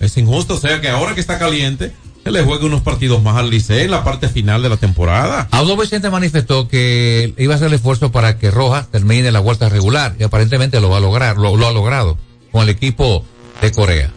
[0.00, 1.92] Es injusto, o sea que ahora que está caliente,
[2.30, 5.48] le juegue unos partidos más al Licey en la parte final de la temporada.
[5.50, 9.68] Audo Vicente manifestó que iba a hacer el esfuerzo para que Rojas termine la vuelta
[9.68, 12.16] regular y aparentemente lo va a lograr, lo, lo ha logrado
[12.52, 13.24] con el equipo
[13.60, 14.12] de Corea.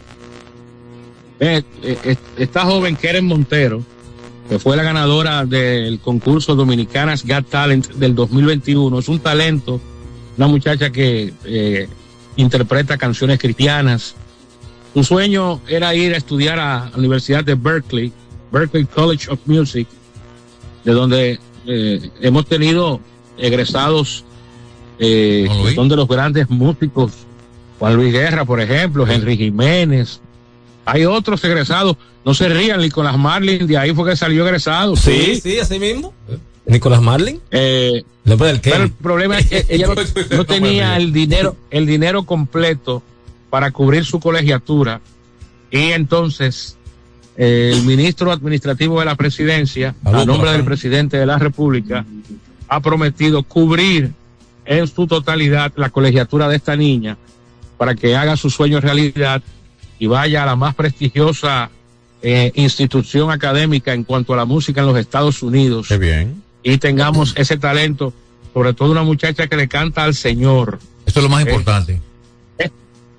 [1.40, 3.82] eh, eh, esta joven Keren Montero,
[4.48, 9.80] que fue la ganadora del concurso Dominicanas Got Talent del 2021, es un talento,
[10.36, 11.88] una muchacha que eh,
[12.36, 14.14] interpreta canciones cristianas.
[14.94, 18.12] Su sueño era ir a estudiar a la Universidad de Berkeley,
[18.50, 19.88] Berkeley College of Music,
[20.84, 23.00] de donde eh, hemos tenido
[23.38, 24.24] egresados
[24.98, 27.12] eh, que son de los grandes músicos,
[27.78, 30.20] Juan Luis Guerra, por ejemplo, Henry Jiménez.
[30.84, 34.46] Hay otros egresados, no se rían ni con las Marlins, de ahí fue que salió
[34.46, 34.94] egresado.
[34.94, 36.12] Sí, sí, así mismo.
[36.66, 37.40] Nicolás Marlin.
[37.50, 39.94] Eh, del pero el problema es que ella no,
[40.36, 43.02] no tenía el dinero, el dinero completo
[43.52, 45.02] para cubrir su colegiatura
[45.70, 46.78] y entonces
[47.36, 52.06] eh, el ministro administrativo de la presidencia, a nombre del presidente de la República,
[52.66, 54.12] ha prometido cubrir
[54.64, 57.18] en su totalidad la colegiatura de esta niña
[57.76, 59.42] para que haga su sueño realidad
[59.98, 61.68] y vaya a la más prestigiosa
[62.22, 66.42] eh, institución académica en cuanto a la música en los Estados Unidos Qué bien.
[66.62, 68.14] y tengamos ese talento,
[68.54, 70.78] sobre todo una muchacha que le canta al Señor.
[71.04, 72.00] Eso es lo más Eh, importante.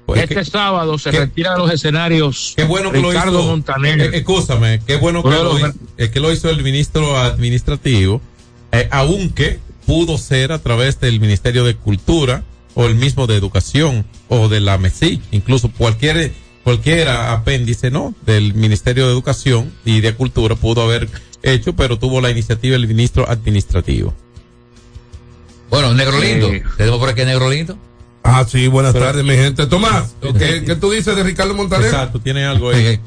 [0.05, 3.47] Pues este que- sábado se retira de los escenarios Qué bueno que Ricardo lo hizo.
[3.49, 4.01] Montaner.
[4.01, 5.57] Eh, escúchame, qué bueno que lo,
[5.97, 8.21] eh, que lo hizo el ministro administrativo,
[8.71, 12.43] eh, aunque pudo ser a través del Ministerio de Cultura
[12.75, 18.13] o el mismo de Educación o de la MESI, incluso cualquier cualquiera apéndice, ¿no?
[18.25, 21.09] Del Ministerio de Educación y de Cultura pudo haber
[21.43, 24.13] hecho, pero tuvo la iniciativa el ministro administrativo.
[25.69, 26.47] Bueno, Negro Lindo.
[26.47, 26.63] Eh.
[26.77, 27.77] Tenemos por aquí a Negro Lindo.
[28.23, 29.67] Ah, sí, buenas tardes, mi gente.
[29.67, 31.87] Tomás, ¿qué, qué tú dices de Ricardo Montaner?
[31.87, 32.99] Exacto, tiene algo ahí.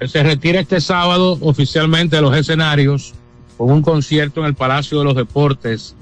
[0.00, 3.14] Eh, se retira este sábado oficialmente de los escenarios
[3.56, 5.94] con un concierto en el Palacio de los Deportes,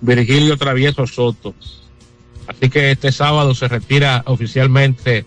[0.00, 1.54] Virgilio Travieso Soto.
[2.46, 5.24] Así que este sábado se retira oficialmente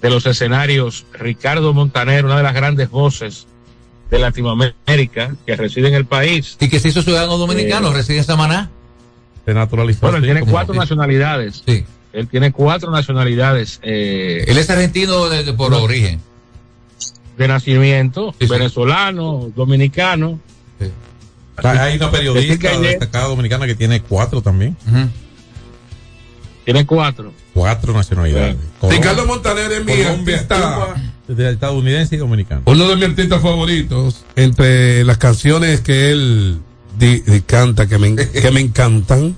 [0.00, 3.46] de los escenarios Ricardo Montaner, una de las grandes voces
[4.10, 6.56] de Latinoamérica que reside en el país.
[6.60, 7.94] y que se hizo ciudadano dominicano, Eh.
[7.94, 8.70] reside en Samaná.
[9.46, 10.00] Se naturalizó.
[10.02, 11.62] Bueno, él tiene cuatro nacionalidades.
[11.66, 11.84] Sí.
[12.12, 16.20] Él tiene cuatro nacionalidades eh, Él es argentino de- de- por origen.
[17.38, 18.52] de nacimiento, Sí, sí.
[18.52, 20.38] venezolano, dominicano.
[21.62, 24.76] Hay una periodista que ayer- destacada dominicana que tiene cuatro también.
[26.64, 27.32] Tiene cuatro.
[27.54, 28.56] Cuatro nacionalidades.
[28.80, 30.94] Colombia- Ricardo Montaner es mi artista,
[31.28, 32.62] estadounidense y dominicano.
[32.66, 34.24] uno de mis artistas favoritos.
[34.36, 36.58] Entre las canciones que él
[37.00, 39.34] di- di- canta, que me, que me encantan,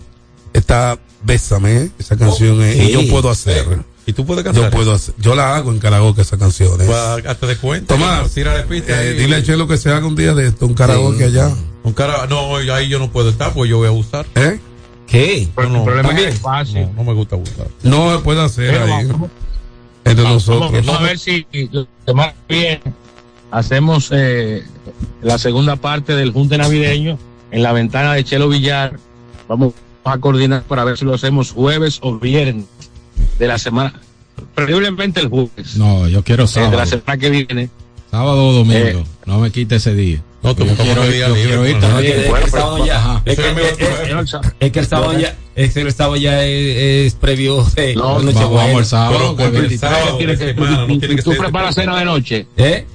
[0.53, 3.64] está Bésame, esa canción es, y yo puedo hacer.
[4.05, 4.64] Y tú puedes cantar.
[4.64, 5.14] Yo puedo hacer.
[5.18, 6.72] Yo la hago en karaoke esa canción.
[6.81, 6.85] ¿eh?
[6.87, 7.94] Pues, hazte de cuenta.
[7.94, 11.53] Tomás, eh, dile a Chelo que se haga un día de esto, un karaoke allá.
[11.85, 14.27] Un cara, no, ahí yo no puedo estar, pues yo voy a abusar.
[14.35, 14.59] ¿Eh?
[15.07, 15.48] ¿Qué?
[15.55, 16.81] Pero No, el problema es que es fácil.
[16.83, 17.68] No, no me gusta abusar.
[17.85, 19.07] No se puede hacer Pero ahí.
[19.07, 19.31] vamos,
[20.05, 20.72] Entre vamos, nosotros.
[20.87, 21.68] vamos a ver si que
[22.48, 22.81] viene
[23.53, 24.64] hacemos eh,
[25.22, 27.18] la segunda parte del junte navideño
[27.53, 28.99] en la ventana de Chelo Villar.
[29.49, 32.65] Vamos a coordinar para ver si lo hacemos jueves o viernes
[33.38, 33.95] de la semana,
[34.55, 37.71] preferiblemente el jueves No, yo quiero eh, de la semana que viene.
[38.11, 38.79] Sábado o domingo.
[39.01, 39.05] Eh.
[39.27, 40.21] no me quite ese día.
[40.43, 41.77] No, tú yo quiero, ir- yo quiero ir.
[41.77, 47.07] Es que- el sábado ya- es el sábado ya, es que el sábado ya es,
[47.07, 49.12] es previo de No, de Vamos, el sábado.
[49.12, 49.81] Pero que porque el 23.
[49.81, 52.47] sábado Tiene de que- semana no y- tiene y que tú preparas cena de noche.
[52.57, 52.87] ¿Eh?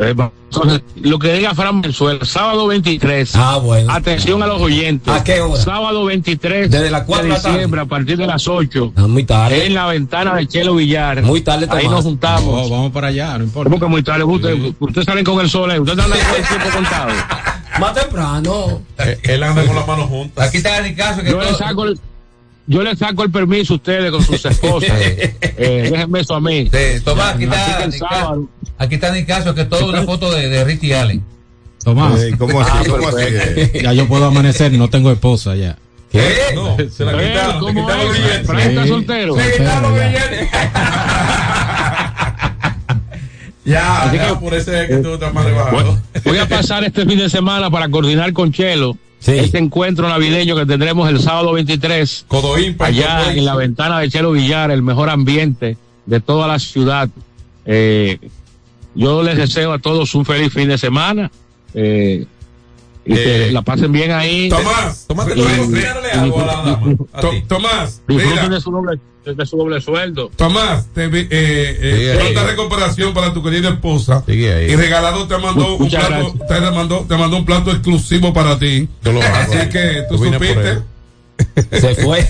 [0.00, 0.14] Eh,
[0.50, 3.36] entonces, lo que diga Fran Venezuela, sábado 23.
[3.36, 3.92] Ah, bueno.
[3.92, 5.12] Atención a los oyentes.
[5.12, 5.60] ¿A qué hora?
[5.60, 7.54] Sábado 23 Desde las cuatro de de la tarde.
[7.56, 8.92] diciembre, a partir de las 8.
[8.96, 9.66] Ah, muy tarde.
[9.66, 11.22] En la ventana de Chelo Villar.
[11.22, 11.90] Muy tarde, Ahí Tomás.
[11.98, 12.44] nos juntamos.
[12.62, 13.70] No, vamos para allá, no importa.
[13.70, 14.24] ¿Cómo que muy tarde?
[14.24, 15.78] Ustedes usted salen con el sol, eh.
[15.78, 17.10] ustedes andan con el tiempo contado.
[17.78, 18.80] Más temprano.
[19.22, 20.48] Él anda con las manos juntas.
[20.48, 22.00] Aquí está el caso que Yo le todo- saco el,
[22.70, 24.92] yo le saco el permiso a ustedes con sus esposas.
[25.00, 26.70] eh, déjenme eso a mí.
[26.72, 28.48] Sí, Tomás, aquí está, Nicaso- sábado.
[28.78, 31.22] aquí está el caso que todo una foto de, de Ricky Allen.
[31.82, 32.20] Tomás.
[32.22, 32.70] Eh, ¿Cómo así?
[32.72, 33.16] Ah, ¿Cómo así?
[33.16, 33.78] perfecto.
[33.82, 35.76] Ya yo puedo amanecer, no tengo esposa ya.
[36.12, 36.22] ¿Qué?
[36.54, 38.22] No, se la Eh, quitaron, ¿cómo quitaron los es?
[38.22, 38.46] billetes.
[38.46, 39.34] Fran está soltero.
[39.36, 39.42] Sí.
[43.64, 45.98] Ya, Así ya, que- por eso es que tú estás más rebajado.
[46.24, 49.32] Voy a pasar este fin de semana para coordinar con Chelo Sí.
[49.32, 54.08] este encuentro navideño que tendremos el sábado 23 Codoín, para allá en la ventana de
[54.08, 57.08] Chelo Villar, el mejor ambiente de toda la ciudad.
[57.66, 58.18] Eh,
[58.94, 61.30] yo les deseo a todos un feliz fin de semana
[61.74, 62.26] eh,
[63.10, 64.48] y que Eh, la pasen bien ahí.
[64.48, 66.94] Tomás, Tómate Y- luego, regálale algo a la dama.
[67.12, 67.42] A To- ti.
[67.48, 70.30] Tomás, Disfruten de su doble, de su doble sueldo.
[70.36, 74.22] Tomás, te, vi- eh, eh, pronta recuperación para tu querida esposa.
[74.26, 74.70] Sigue ahí.
[74.72, 78.58] Y regalado te mandó un Muchas plato, te mandó, te mandó un plato exclusivo para
[78.58, 78.88] ti.
[79.02, 79.36] Yo lo hago.
[79.54, 80.78] Así que tú supiste.
[81.80, 82.20] Se fue.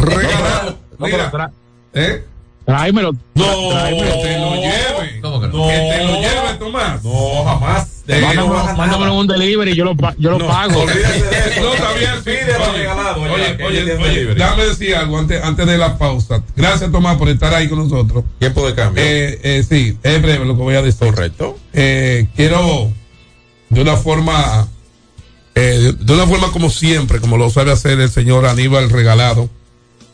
[0.00, 0.78] Regalado.
[0.98, 1.50] No, Mira, tra-
[1.94, 2.24] ¿eh?
[2.66, 3.12] tráemelo.
[3.34, 5.20] No, Que te lo lleve.
[5.22, 5.66] ¿Cómo que no?
[5.66, 7.02] Que te lo lleve, Tomás.
[7.02, 7.88] No, jamás.
[8.20, 10.86] Mándamelo, mándamelo un delivery y yo lo, yo lo No, pago.
[10.86, 11.00] de eso.
[11.60, 12.10] No, está bien.
[12.24, 13.22] Pídelo regalado.
[13.22, 16.42] Oye, oye, oye, déjame decir algo antes, antes de la pausa.
[16.56, 18.24] Gracias, Tomás, por estar ahí con nosotros.
[18.38, 19.02] Tiempo de cambio.
[19.04, 21.08] Eh, eh, sí, es breve lo que voy a decir.
[21.08, 21.58] Correcto.
[21.72, 22.90] Eh, quiero
[23.68, 24.66] de una forma
[25.54, 29.48] eh, de una forma como siempre, como lo sabe hacer el señor Aníbal Regalado,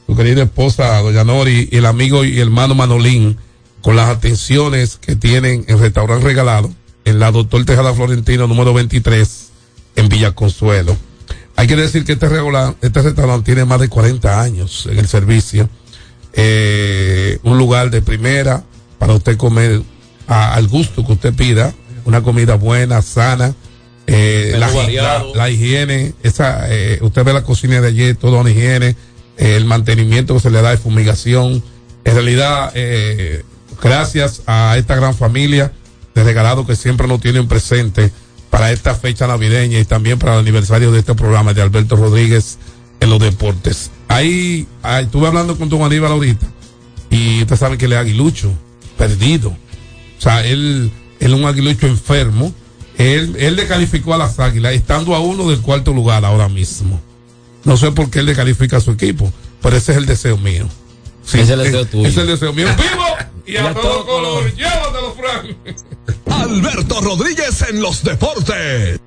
[0.06, 3.37] su querida esposa Doña Nori y el amigo y hermano Manolín,
[3.82, 6.70] con las atenciones que tienen en Restaurante Regalado,
[7.07, 9.49] en la Doctor Tejada Florentino número 23,
[9.97, 10.95] en Villa Consuelo.
[11.55, 15.07] Hay que decir que este, regula- este restaurante tiene más de 40 años en el
[15.09, 15.71] servicio.
[16.35, 18.64] Eh, un lugar de primera
[18.99, 19.81] para usted comer
[20.27, 21.73] a- al gusto que usted pida,
[22.05, 23.55] una comida buena, sana,
[24.09, 24.55] eh,
[25.35, 28.97] la, higiene, esa, eh, usted ve la cocina de ayer, toda una higiene,
[29.38, 31.62] el mantenimiento que se le da de fumigación.
[32.05, 32.73] En realidad,
[33.83, 35.73] gracias a esta gran familia
[36.16, 38.11] de regalado que siempre nos tienen presente
[38.50, 42.57] para esta fecha navideña y también para el aniversario de este programa de Alberto Rodríguez
[43.00, 43.90] en los deportes.
[44.09, 46.46] Ahí, ahí estuve hablando con Don Aníbal ahorita
[47.11, 48.50] y usted sabe que él es aguilucho,
[48.96, 49.50] perdido.
[49.50, 52.52] O sea, él, él es un aguilucho enfermo.
[52.96, 56.98] Él, él le calificó a las águilas, estando a uno del cuarto lugar ahora mismo.
[57.64, 60.38] No sé por qué él le califica a su equipo, pero ese es el deseo
[60.38, 60.66] mío.
[61.22, 62.09] Sí, Ese es el deseo tuyo.
[62.09, 62.68] ese es el deseo mío.
[62.79, 63.05] ¡Vivo!
[63.46, 64.35] Y a, a todo, todo color.
[64.44, 64.55] color.
[64.55, 65.57] Llévatelo, Frank.
[66.31, 69.01] Alberto Rodríguez en los deportes.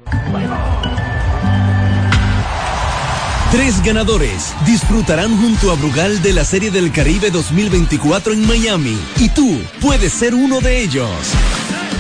[3.52, 9.30] Tres ganadores disfrutarán junto a Brugal de la Serie del Caribe 2024 en Miami y
[9.30, 11.10] tú puedes ser uno de ellos.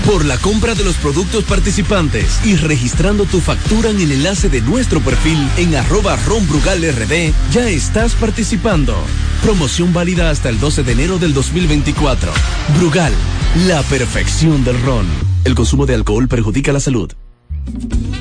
[0.05, 4.61] Por la compra de los productos participantes y registrando tu factura en el enlace de
[4.61, 8.95] nuestro perfil en arroba ronbrugalrd, ya estás participando.
[9.43, 12.31] Promoción válida hasta el 12 de enero del 2024.
[12.77, 13.13] Brugal,
[13.67, 15.05] la perfección del ron.
[15.45, 17.11] El consumo de alcohol perjudica la salud.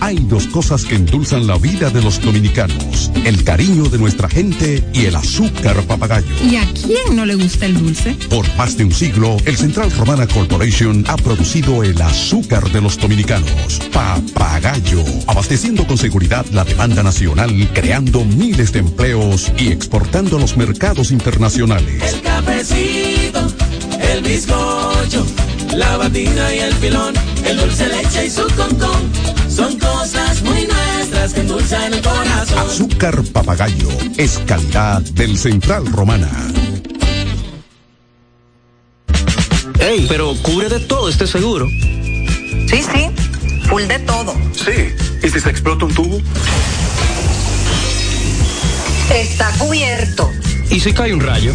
[0.00, 4.84] Hay dos cosas que endulzan la vida de los dominicanos, el cariño de nuestra gente
[4.92, 6.26] y el azúcar papagayo.
[6.48, 8.16] ¿Y a quién no le gusta el dulce?
[8.30, 12.96] Por más de un siglo, el Central Romana Corporation ha producido el azúcar de los
[12.98, 20.40] dominicanos, papagayo, abasteciendo con seguridad la demanda nacional, creando miles de empleos y exportando a
[20.40, 22.14] los mercados internacionales.
[22.14, 23.46] El cafecito,
[24.00, 25.26] el bizcocho,
[25.74, 29.27] la batina y el filón, el dulce leche y su concón.
[29.58, 32.58] Son cosas muy nuestras que endulzan el corazón.
[32.60, 36.30] Azúcar papagayo es calidad del Central Romana.
[39.80, 41.66] Ey, pero cubre de todo este seguro.
[42.68, 43.10] Sí, sí,
[43.68, 44.32] full de todo.
[44.52, 44.94] Sí.
[45.24, 46.20] ¿Y si se explota un tubo?
[49.12, 50.30] Está cubierto.
[50.70, 51.52] ¿Y si cae un rayo?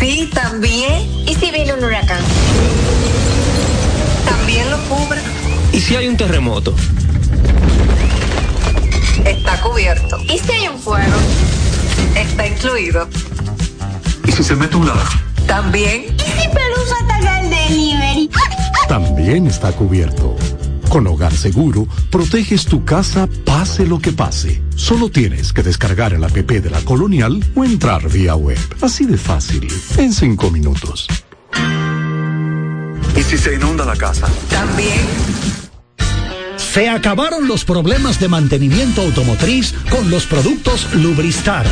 [0.00, 1.08] Sí, también.
[1.24, 2.20] ¿Y si viene un huracán?
[5.84, 6.74] Si hay un terremoto?
[9.22, 10.18] Está cubierto.
[10.22, 11.12] ¿Y si hay un fuego?
[12.16, 13.06] Está incluido.
[14.26, 15.06] ¿Y si se mete un ladrón?
[15.46, 16.06] También.
[16.16, 18.30] ¿Y si Pelusa ataca el delivery?
[18.88, 20.36] También está cubierto.
[20.88, 24.62] Con Hogar Seguro, proteges tu casa pase lo que pase.
[24.76, 28.58] Solo tienes que descargar el app de la Colonial o entrar vía web.
[28.80, 29.68] Así de fácil,
[29.98, 31.06] en cinco minutos.
[33.14, 34.26] ¿Y si se inunda la casa?
[34.48, 35.63] También.
[36.74, 41.64] Se acabaron los problemas de mantenimiento automotriz con los productos Lubristar.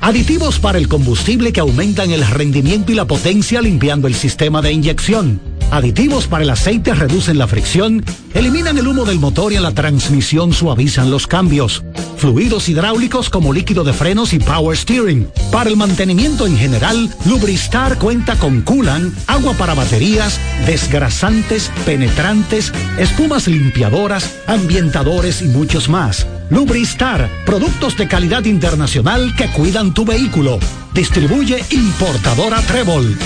[0.00, 4.72] Aditivos para el combustible que aumentan el rendimiento y la potencia limpiando el sistema de
[4.72, 5.57] inyección.
[5.70, 8.02] Aditivos para el aceite reducen la fricción,
[8.32, 11.84] eliminan el humo del motor y en la transmisión suavizan los cambios.
[12.16, 15.28] Fluidos hidráulicos como líquido de frenos y power steering.
[15.52, 23.46] Para el mantenimiento en general, Lubristar cuenta con coolant, agua para baterías, desgrasantes, penetrantes, espumas
[23.46, 26.26] limpiadoras, ambientadores y muchos más.
[26.48, 30.58] Lubristar, productos de calidad internacional que cuidan tu vehículo.
[30.94, 33.16] Distribuye importadora Trébol.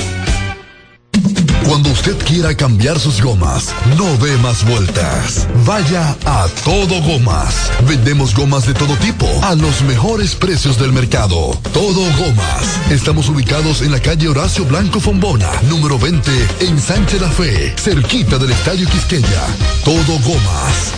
[1.67, 5.47] Cuando usted quiera cambiar sus gomas, no dé más vueltas.
[5.65, 7.71] Vaya a Todo Gomas.
[7.89, 11.57] Vendemos gomas de todo tipo a los mejores precios del mercado.
[11.73, 12.91] Todo Gomas.
[12.91, 18.39] Estamos ubicados en la calle Horacio Blanco Fombona, número 20, en Sánchez La Fe, cerquita
[18.39, 19.47] del Estadio Quisqueya.
[19.85, 20.93] Todo Gomas.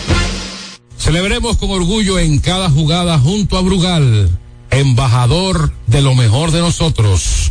[0.99, 4.31] Celebremos con orgullo en cada jugada junto a Brugal,
[4.71, 7.51] embajador de lo mejor de nosotros.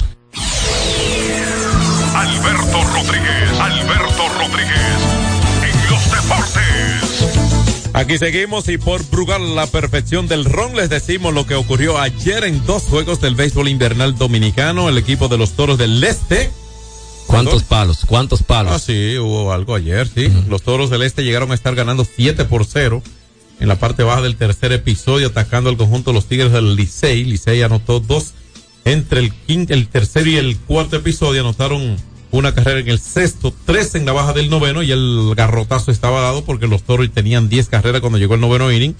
[2.24, 4.80] Alberto Rodríguez, Alberto Rodríguez,
[5.62, 7.90] en los deportes.
[7.92, 12.46] Aquí seguimos y por Brugal, la perfección del ron, les decimos lo que ocurrió ayer
[12.46, 14.88] en dos juegos del béisbol invernal dominicano.
[14.88, 16.50] El equipo de los toros del Este.
[17.28, 18.06] ¿Cuántos palos?
[18.08, 18.72] ¿Cuántos palos?
[18.72, 20.32] Ah, sí, hubo algo ayer, sí.
[20.48, 23.04] Los toros del Este llegaron a estar ganando 7 por 0
[23.60, 27.26] en la parte baja del tercer episodio, atacando al conjunto de los Tigres del Licey.
[27.26, 28.32] Licey anotó dos
[28.86, 31.98] entre el, quinto, el tercer y el cuarto episodio, anotaron
[32.34, 36.20] una carrera en el sexto, tres en la baja del noveno y el garrotazo estaba
[36.20, 38.96] dado porque los toros tenían 10 carreras cuando llegó el noveno inning.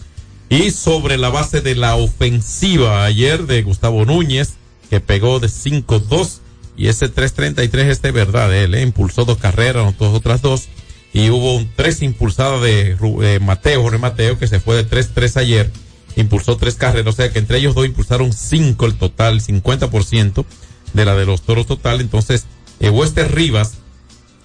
[0.50, 4.54] Y sobre la base de la ofensiva ayer de Gustavo Núñez,
[4.92, 6.42] que pegó de 5-2
[6.78, 8.84] y ese 333 es de verdad, él ¿eh?
[8.84, 10.68] impulsó dos carreras, anotó otras dos
[11.12, 15.38] y hubo un tres impulsada de eh, Mateo, Jorge Mateo, que se fue de 3-3
[15.38, 15.72] ayer,
[16.16, 20.46] impulsó tres carreras, o sea que entre ellos dos impulsaron cinco el total, 50%
[20.94, 22.46] de la de los toros total, entonces
[22.84, 23.76] eh, Wester Rivas,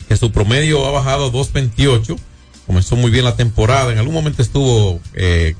[0.06, 2.16] que su promedio ha bajado a 2.28,
[2.68, 5.56] comenzó muy bien la temporada, en algún momento estuvo eh,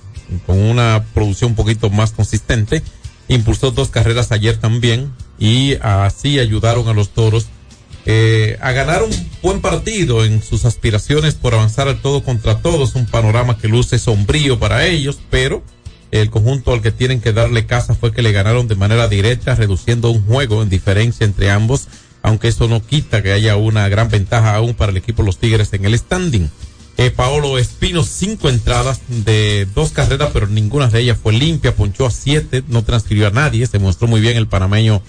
[0.46, 2.84] con una producción un poquito más consistente,
[3.26, 7.48] impulsó dos carreras ayer también y así ayudaron a los toros
[8.06, 9.10] eh, a ganar un
[9.42, 13.98] buen partido en sus aspiraciones por avanzar al todo contra todos, un panorama que luce
[13.98, 15.64] sombrío para ellos, pero
[16.12, 19.56] el conjunto al que tienen que darle casa fue que le ganaron de manera directa,
[19.56, 21.88] reduciendo un juego en diferencia entre ambos,
[22.22, 25.72] aunque eso no quita que haya una gran ventaja aún para el equipo los Tigres
[25.72, 26.50] en el standing.
[26.96, 32.06] Eh, Paolo Espino, cinco entradas de dos carreras, pero ninguna de ellas fue limpia, ponchó
[32.06, 35.00] a siete, no transfirió a nadie, se mostró muy bien el panameño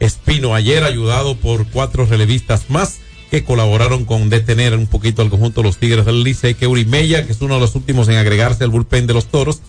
[0.00, 2.96] Espino ayer, ayudado por cuatro relevistas más
[3.30, 7.26] que colaboraron con detener un poquito al conjunto de los Tigres del Licey, que Urimella,
[7.26, 9.60] que es uno de los últimos en agregarse al bullpen de los Toros,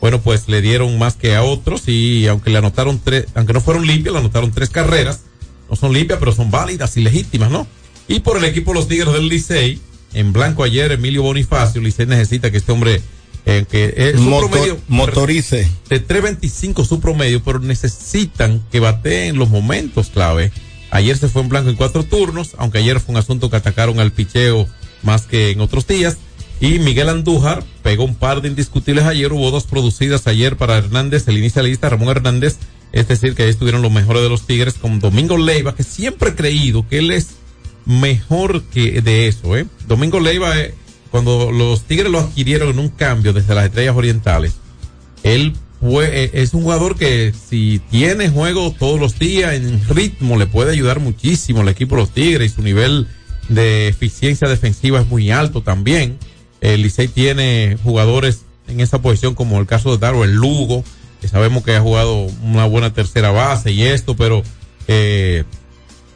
[0.00, 3.60] bueno, pues le dieron más que a otros y aunque le anotaron tres, aunque no
[3.60, 5.20] fueron limpias, le anotaron tres carreras,
[5.72, 7.66] no son limpias, pero son válidas y legítimas, ¿no?
[8.06, 9.80] Y por el equipo de los Tigres del Licey,
[10.12, 13.00] en blanco ayer, Emilio Bonifacio, Licey necesita que este hombre
[13.46, 15.66] eh, que es su Motor- promedio motorice.
[15.88, 20.52] de 3.25 su promedio, pero necesitan que bateen en los momentos clave.
[20.90, 23.98] Ayer se fue en blanco en cuatro turnos, aunque ayer fue un asunto que atacaron
[23.98, 24.68] al picheo
[25.02, 26.18] más que en otros días.
[26.60, 29.32] Y Miguel Andújar pegó un par de indiscutibles ayer.
[29.32, 32.58] Hubo dos producidas ayer para Hernández, el inicialista Ramón Hernández.
[32.92, 36.30] Es decir, que ahí estuvieron los mejores de los Tigres con Domingo Leiva, que siempre
[36.30, 37.28] he creído que él es
[37.86, 39.56] mejor que de eso.
[39.56, 39.66] ¿eh?
[39.86, 40.74] Domingo Leiva, eh,
[41.10, 44.54] cuando los Tigres lo adquirieron en un cambio desde las Estrellas Orientales,
[45.22, 50.46] él eh, es un jugador que si tiene juego todos los días en ritmo le
[50.46, 53.08] puede ayudar muchísimo al equipo de los Tigres y su nivel
[53.48, 56.18] de eficiencia defensiva es muy alto también.
[56.60, 60.84] El Licey tiene jugadores en esa posición como el caso de Darwin Lugo,
[61.28, 64.42] sabemos que ha jugado una buena tercera base y esto, pero
[64.88, 65.44] eh,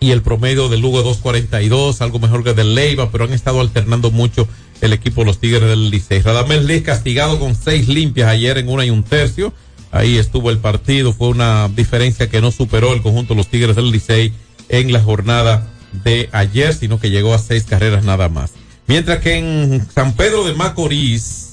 [0.00, 4.11] y el promedio del Lugo 2.42, algo mejor que del Leiva, pero han estado alternando
[4.11, 4.46] mucho
[4.80, 6.20] el equipo de los Tigres del Licey.
[6.20, 9.52] Radamel Liz castigado con seis limpias ayer en una y un tercio.
[9.90, 13.76] Ahí estuvo el partido, fue una diferencia que no superó el conjunto de los Tigres
[13.76, 14.32] del Licey
[14.68, 15.66] en la jornada
[16.04, 18.52] de ayer, sino que llegó a seis carreras nada más.
[18.86, 21.45] Mientras que en San Pedro de Macorís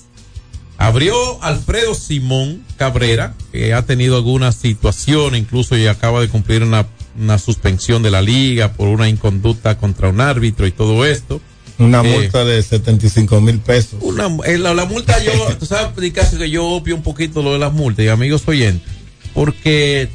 [0.77, 6.87] abrió Alfredo Simón Cabrera, que ha tenido alguna situación, incluso y acaba de cumplir una,
[7.19, 11.41] una suspensión de la liga por una inconducta contra un árbitro y todo esto.
[11.79, 13.95] Una Eh, multa de 75 mil pesos.
[14.01, 15.89] una, eh, la, la multa yo, tú sabes,
[16.37, 18.87] que yo opio un poquito lo de las multas, y amigos oyentes,
[19.33, 20.07] porque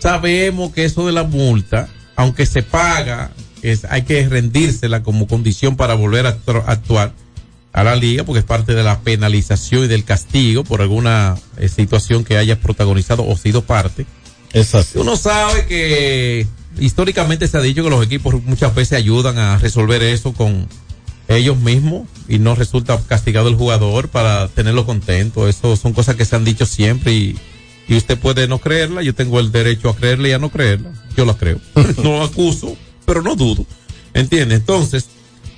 [0.00, 5.76] sabemos que eso de la multa, aunque se paga es, hay que rendírsela como condición
[5.76, 7.12] para volver a actu- actuar
[7.72, 11.68] a la liga, porque es parte de la penalización y del castigo por alguna eh,
[11.68, 14.06] situación que hayas protagonizado o sido parte.
[14.54, 14.98] Así.
[14.98, 16.46] Uno sabe que
[16.78, 20.68] históricamente se ha dicho que los equipos muchas veces ayudan a resolver eso con
[21.28, 25.48] ellos mismos y no resulta castigado el jugador para tenerlo contento.
[25.48, 27.38] Eso son cosas que se han dicho siempre y,
[27.88, 29.02] y usted puede no creerla.
[29.02, 30.92] Yo tengo el derecho a creerla y a no creerla.
[31.16, 31.58] Yo la creo.
[32.02, 33.64] no acuso, pero no dudo.
[34.12, 34.56] ¿Entiende?
[34.56, 35.08] Entonces,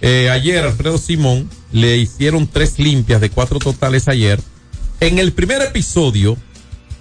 [0.00, 4.40] eh, ayer Alfredo Simón le hicieron tres limpias de cuatro totales ayer.
[5.00, 6.36] En el primer episodio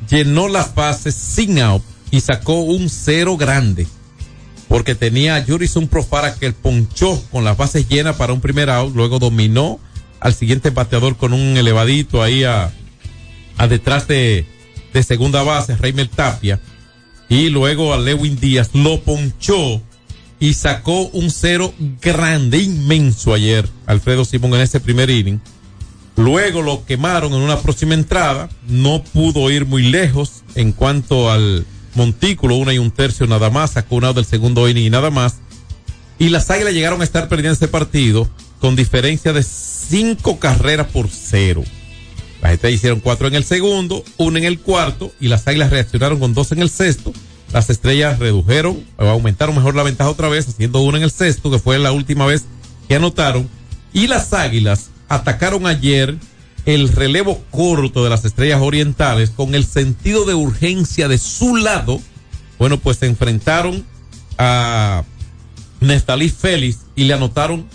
[0.10, 3.88] llenó las bases sin out y sacó un cero grande.
[4.68, 8.96] Porque tenía a Jurison Profara que ponchó con las bases llenas para un primer out,
[8.96, 9.80] luego dominó
[10.20, 12.72] al siguiente bateador con un elevadito ahí a,
[13.70, 14.46] detrás de,
[14.94, 16.60] de segunda base, Reimer Tapia,
[17.30, 19.82] y luego a Lewin Díaz lo ponchó
[20.44, 25.40] y sacó un cero grande, inmenso ayer, Alfredo Simón en ese primer inning.
[26.18, 31.66] Luego lo quemaron en una próxima entrada, no pudo ir muy lejos en cuanto al
[31.96, 35.12] montículo, una y un tercio nada más, sacó un out del segundo inning y nada
[35.12, 35.36] más.
[36.20, 38.30] Y las águilas llegaron a estar perdiendo ese partido
[38.60, 41.64] con diferencia de cinco carreras por cero.
[42.42, 46.20] Las estrellas hicieron cuatro en el segundo, una en el cuarto, y las águilas reaccionaron
[46.20, 47.14] con dos en el sexto.
[47.54, 51.60] Las estrellas redujeron, aumentaron mejor la ventaja otra vez, haciendo una en el sexto, que
[51.60, 52.46] fue la última vez
[52.88, 53.48] que anotaron.
[53.94, 56.18] Y las águilas atacaron ayer
[56.66, 62.02] el relevo corto de las estrellas orientales con el sentido de urgencia de su lado.
[62.58, 63.86] Bueno, pues se enfrentaron
[64.40, 65.04] a
[65.80, 67.68] Nestalí Félix y le anotaron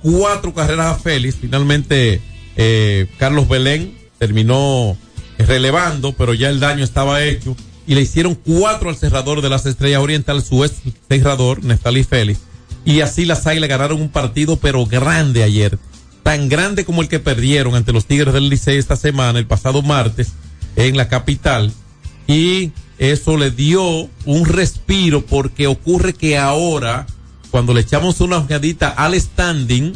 [0.00, 1.36] cuatro carreras a Félix.
[1.38, 2.22] Finalmente,
[2.56, 4.96] eh, Carlos Belén terminó
[5.38, 7.54] relevando, pero ya el daño estaba hecho.
[7.86, 10.74] Y le hicieron cuatro al cerrador de las estrellas orientales, su ex
[11.08, 12.40] cerrador, Nestalí Félix.
[12.84, 15.78] Y así las águilas ganaron un partido, pero grande ayer.
[16.22, 19.82] Tan grande como el que perdieron ante los Tigres del Licey esta semana, el pasado
[19.82, 20.32] martes,
[20.76, 21.72] en la capital.
[22.26, 27.06] Y eso le dio un respiro porque ocurre que ahora,
[27.50, 29.92] cuando le echamos una ojeadita al standing,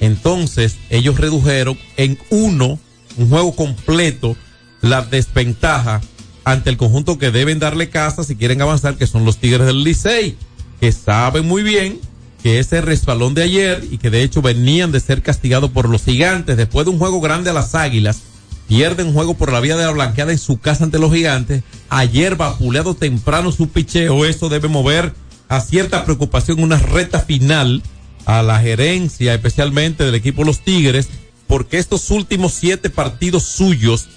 [0.00, 2.78] entonces ellos redujeron en uno,
[3.16, 4.36] un juego completo,
[4.80, 6.00] la desventaja
[6.44, 9.84] ante el conjunto que deben darle casa si quieren avanzar, que son los Tigres del
[9.84, 10.36] Licey,
[10.80, 12.00] que saben muy bien
[12.42, 16.04] que ese resbalón de ayer y que de hecho venían de ser castigados por los
[16.04, 18.22] gigantes después de un juego grande a las águilas,
[18.66, 21.62] pierden juego por la vía de la blanqueada en su casa ante los gigantes.
[21.88, 25.12] Ayer vapuleado temprano su picheo, eso debe mover
[25.48, 27.82] a cierta preocupación una reta final
[28.24, 31.08] a la gerencia, especialmente del equipo Los Tigres,
[31.46, 34.08] porque estos últimos siete partidos suyos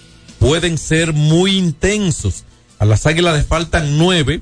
[0.44, 2.44] pueden ser muy intensos.
[2.78, 4.41] A las águilas les faltan nueve,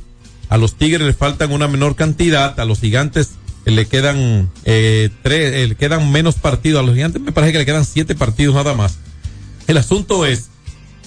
[0.50, 3.34] a los Tigres les faltan una menor cantidad, a los gigantes
[3.66, 7.60] le quedan eh, tres, eh, le quedan menos partidos, a los gigantes me parece que
[7.60, 8.98] le quedan siete partidos nada más.
[9.68, 10.50] El asunto es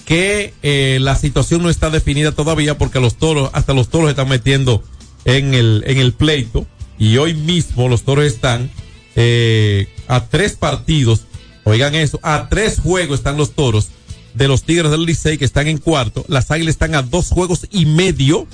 [0.05, 4.29] que eh, la situación no está definida todavía porque los toros, hasta los toros están
[4.29, 4.81] metiendo
[5.25, 6.65] en el, en el pleito
[6.97, 8.71] y hoy mismo los toros están
[9.17, 11.25] eh, a tres partidos,
[11.65, 13.89] oigan eso, a tres juegos están los toros
[14.35, 17.67] de los Tigres del Licey que están en cuarto, las águilas están a dos juegos
[17.71, 18.47] y medio,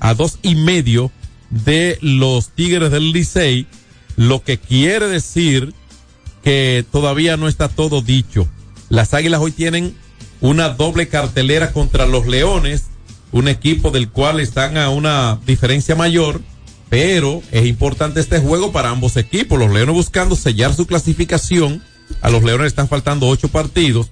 [0.00, 1.10] a dos y medio
[1.50, 3.66] de los Tigres del Licey,
[4.16, 5.74] lo que quiere decir
[6.42, 8.48] que todavía no está todo dicho.
[8.88, 9.96] Las Águilas hoy tienen
[10.40, 12.84] una doble cartelera contra los Leones,
[13.32, 16.40] un equipo del cual están a una diferencia mayor,
[16.88, 19.58] pero es importante este juego para ambos equipos.
[19.58, 21.82] Los Leones buscando sellar su clasificación,
[22.22, 24.10] a los Leones están faltando ocho partidos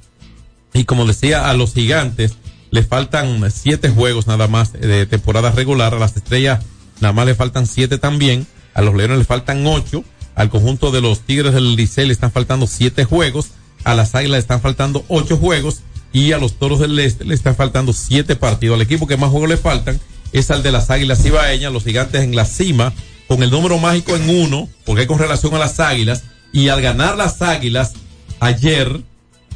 [0.74, 2.34] y como decía, a los Gigantes
[2.70, 6.60] les faltan siete juegos nada más de temporada regular, a las Estrellas
[7.00, 10.04] nada más le faltan siete también, a los Leones le faltan ocho,
[10.34, 13.52] al conjunto de los Tigres del Licey le están faltando siete juegos,
[13.84, 15.80] a las Águilas le están faltando ocho juegos.
[16.12, 18.76] Y a los Toros del Este le están faltando siete partidos.
[18.76, 19.98] Al equipo que más juegos le faltan
[20.32, 22.92] es al de las Águilas Ibaeñas, los Gigantes en la cima,
[23.26, 26.22] con el número mágico en uno, porque es con relación a las Águilas,
[26.52, 27.94] y al ganar las Águilas
[28.38, 29.00] ayer,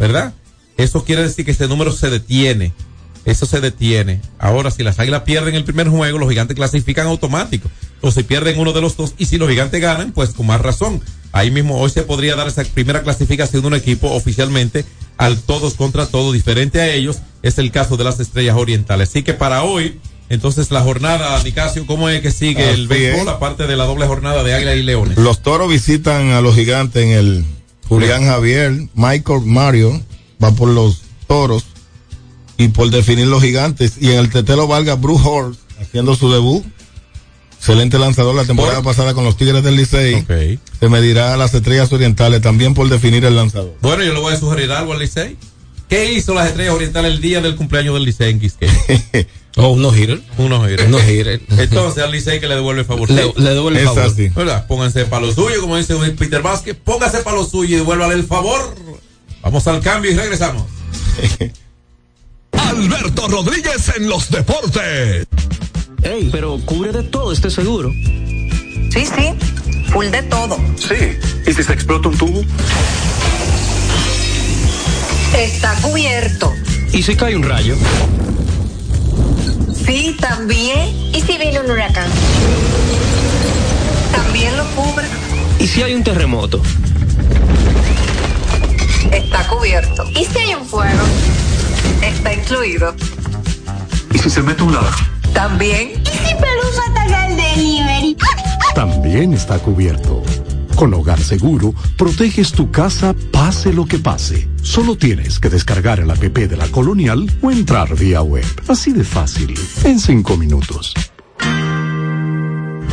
[0.00, 0.34] ¿verdad?
[0.78, 2.72] Eso quiere decir que ese número se detiene.
[3.24, 4.22] Eso se detiene.
[4.38, 7.68] Ahora, si las águilas pierden el primer juego, los gigantes clasifican automático.
[8.00, 10.60] O si pierden uno de los dos, y si los gigantes ganan, pues con más
[10.60, 11.02] razón.
[11.32, 14.84] Ahí mismo hoy se podría dar esa primera clasificación de un equipo oficialmente
[15.18, 17.18] al todos contra todos, diferente a ellos.
[17.42, 19.10] Es el caso de las estrellas orientales.
[19.10, 23.66] Así que para hoy, entonces la jornada, Nicasio, ¿cómo es que sigue el béisbol, aparte
[23.66, 25.18] de la doble jornada de águila y leones?
[25.18, 27.44] Los toros visitan a los gigantes en el
[27.88, 28.88] Julián Javier.
[28.94, 30.00] Michael Mario
[30.42, 31.64] va por los toros
[32.56, 33.94] y por definir los gigantes.
[34.00, 36.64] Y en el Tetelo Valga, Bruce Horst haciendo su debut.
[37.56, 40.24] Excelente lanzador la temporada pasada con los Tigres del Licey.
[40.78, 43.74] Se medirá a las estrellas orientales también por definir el lanzador.
[43.80, 45.36] Bueno, yo le voy a sugerir algo al Licey.
[45.88, 48.72] ¿Qué hizo las estrellas orientales el día del cumpleaños del Licey en Quisqueya?
[49.60, 50.20] Oh, unos hitter.
[50.36, 50.86] Unos hitter.
[50.86, 51.40] Unos hitter.
[51.58, 53.10] Entonces al Licey que le devuelve el favor.
[53.10, 54.66] Le, le devuelve el Es favor.
[54.68, 56.76] Pónganse para lo suyo, como dice Peter Vázquez.
[56.76, 58.76] Póngase para lo suyo y devuélvale el favor.
[59.42, 60.64] Vamos al cambio y regresamos.
[62.52, 65.26] Alberto Rodríguez en los deportes.
[66.02, 67.90] Ey, pero cubre de todo este seguro.
[67.90, 69.34] Sí, sí,
[69.92, 70.56] full de todo.
[70.76, 71.18] Sí.
[71.46, 72.42] ¿Y si se explota un tubo?
[75.36, 76.52] Está cubierto.
[76.92, 77.76] ¿Y si cae un rayo?
[79.84, 80.88] Sí, también.
[81.14, 82.10] ¿Y si viene un huracán?
[84.12, 85.06] También lo cubre.
[85.58, 86.62] ¿Y si hay un terremoto?
[89.12, 90.04] Está cubierto.
[90.10, 91.02] ¿Y si hay un fuego?
[92.02, 92.94] Está incluido.
[94.12, 94.94] ¿Y si se mete un ladrón?
[95.32, 96.02] También.
[96.02, 98.16] ¿Y si Pelusa ataca el delivery?
[98.74, 100.22] También está cubierto.
[100.74, 104.48] Con Hogar Seguro, proteges tu casa pase lo que pase.
[104.62, 108.46] Solo tienes que descargar el app de la Colonial o entrar vía web.
[108.68, 110.94] Así de fácil, en cinco minutos.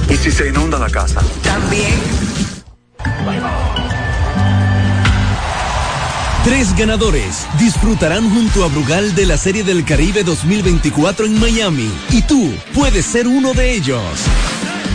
[0.10, 1.22] ¿Y si se inunda la casa?
[1.44, 1.94] También.
[6.46, 12.22] Tres ganadores disfrutarán junto a Brugal de la Serie del Caribe 2024 en Miami y
[12.22, 14.04] tú puedes ser uno de ellos.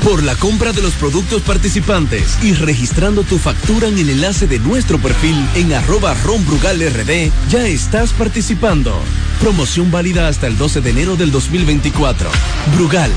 [0.04, 4.60] Por la compra de los productos participantes y registrando tu factura en el enlace de
[4.60, 8.94] nuestro perfil en arroba ronbrugalrd, ya estás participando.
[9.40, 12.30] Promoción válida hasta el 12 de enero del 2024.
[12.76, 13.10] Brugal,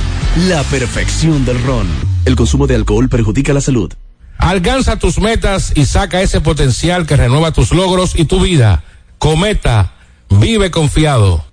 [0.47, 1.85] la perfección del ron.
[2.25, 3.93] El consumo de alcohol perjudica la salud.
[4.43, 8.83] Alcanza tus metas y saca ese potencial que renueva tus logros y tu vida.
[9.17, 9.93] Cometa,
[10.29, 11.45] vive confiado.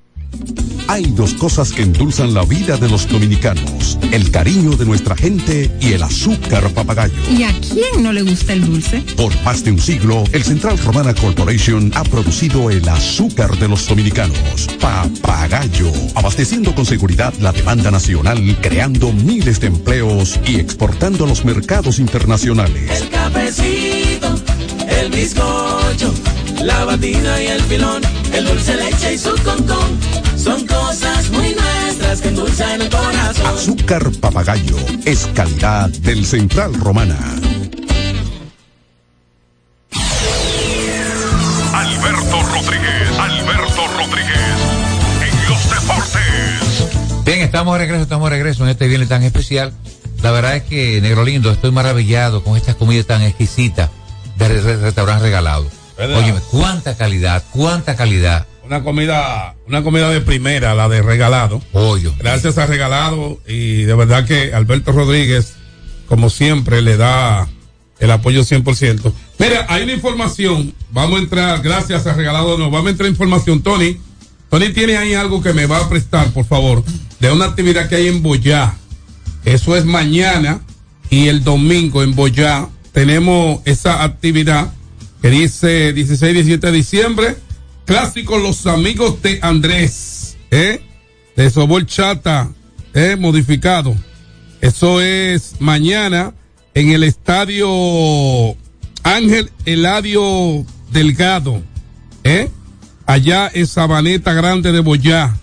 [0.91, 5.71] Hay dos cosas que endulzan la vida de los dominicanos, el cariño de nuestra gente
[5.81, 7.15] y el azúcar papagayo.
[7.31, 9.01] ¿Y a quién no le gusta el dulce?
[9.17, 13.87] Por más de un siglo, el Central Romana Corporation ha producido el azúcar de los
[13.87, 21.29] dominicanos, papagayo, abasteciendo con seguridad la demanda nacional, creando miles de empleos y exportando a
[21.29, 23.01] los mercados internacionales.
[23.01, 24.35] El cafecito,
[24.89, 26.13] el bizcocho,
[26.63, 28.03] la batida y el filón,
[28.33, 29.99] el dulce leche y su concón.
[30.37, 33.47] Son cosas muy nuestras que endulzan el corazón.
[33.47, 37.19] Azúcar papagayo es calidad del Central Romana.
[41.73, 44.39] Alberto Rodríguez, Alberto Rodríguez,
[45.23, 47.25] en los deportes.
[47.25, 49.73] Bien, estamos de regreso, estamos de regreso en este viernes tan especial.
[50.23, 53.91] La verdad es que, Negro Lindo, estoy maravillado con estas comidas tan exquisitas
[54.37, 55.67] del re- restaurante regalado.
[56.01, 56.19] ¿Verdad?
[56.19, 58.47] Óyeme, cuánta calidad, cuánta calidad.
[58.65, 61.61] Una comida, una comida de primera, la de regalado.
[61.73, 62.15] Pollo.
[62.19, 65.57] Gracias a regalado y de verdad que Alberto Rodríguez,
[66.09, 67.49] como siempre, le da
[67.99, 69.13] el apoyo 100%.
[69.39, 73.61] Mira, hay una información, vamos a entrar, gracias a regalado, nos vamos a entrar información,
[73.63, 73.99] Tony.
[74.49, 76.83] Tony tiene ahí algo que me va a prestar, por favor,
[77.19, 78.75] de una actividad que hay en Boyá.
[79.45, 80.63] Eso es mañana
[81.11, 84.73] y el domingo en Boyá tenemos esa actividad
[85.21, 87.37] que dice 16 17 de diciembre.
[87.85, 90.81] Clásico Los Amigos de Andrés, ¿eh?
[91.37, 92.51] De Sobol Chata,
[92.95, 93.17] ¿eh?
[93.17, 93.97] Modificado.
[94.61, 96.35] Eso es mañana
[96.75, 97.69] en el estadio
[99.03, 101.63] Ángel Eladio Delgado,
[102.25, 102.49] ¿eh?
[103.07, 105.37] Allá en Sabaneta Grande de Boyá.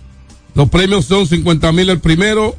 [0.54, 2.56] Los premios son 50 mil el primero,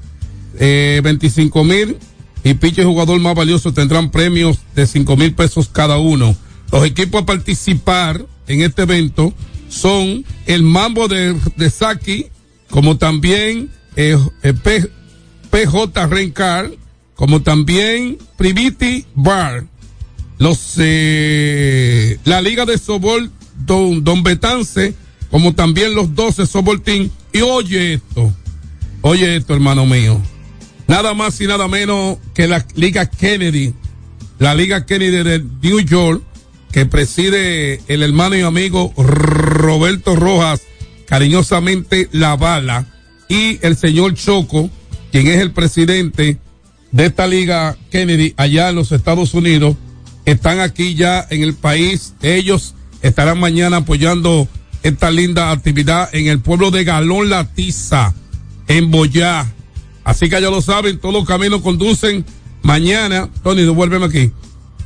[0.59, 1.97] eh, 25 mil
[2.43, 6.35] y pinche jugador más valioso tendrán premios de 5 mil pesos cada uno.
[6.71, 9.33] Los equipos a participar en este evento
[9.69, 12.27] son el Mambo de, de Saki,
[12.69, 14.89] como también eh, eh, P-
[15.49, 16.71] PJ Rencar,
[17.15, 19.65] como también Priviti Bar.
[20.37, 23.31] Los eh, la Liga de Sobol
[23.65, 24.93] Don, Don Betance,
[25.29, 27.09] como también los 12 Sobol Team.
[27.33, 28.33] Y oye esto,
[29.01, 30.19] oye esto, hermano mío.
[30.87, 33.73] Nada más y nada menos que la Liga Kennedy,
[34.39, 36.23] la Liga Kennedy de New York,
[36.79, 40.61] que preside el hermano y amigo Roberto Rojas,
[41.07, 42.85] cariñosamente La Bala,
[43.27, 44.69] y el señor Choco,
[45.11, 46.37] quien es el presidente
[46.93, 49.75] de esta Liga Kennedy allá en los Estados Unidos,
[50.23, 52.13] están aquí ya en el país.
[52.21, 54.47] Ellos estarán mañana apoyando
[54.81, 58.13] esta linda actividad en el pueblo de Galón La Tiza,
[58.69, 59.53] en Boyá.
[60.05, 62.23] Así que ya lo saben, todos los caminos conducen
[62.61, 63.29] mañana.
[63.43, 64.31] Tony, devuélveme aquí.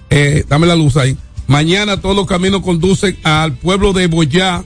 [0.10, 1.16] Eh, dame la luz ahí.
[1.48, 4.64] Mañana todos los caminos conducen al pueblo de Boyá.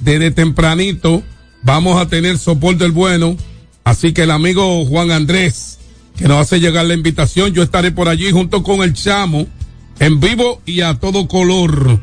[0.00, 1.22] Desde tempranito
[1.62, 3.36] vamos a tener soporte del bueno.
[3.84, 5.74] Así que el amigo Juan Andrés
[6.16, 7.52] que nos hace llegar la invitación.
[7.52, 9.46] Yo estaré por allí junto con el Chamo,
[9.98, 12.00] en vivo y a todo color.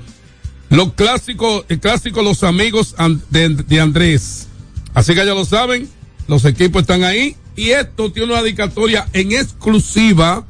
[0.70, 2.96] Los clásicos, el clásico Los Amigos
[3.30, 4.48] de, de Andrés.
[4.94, 5.90] Así que ya lo saben,
[6.28, 7.36] los equipos están ahí.
[7.56, 10.46] Y esto tiene una dedicatoria en exclusiva,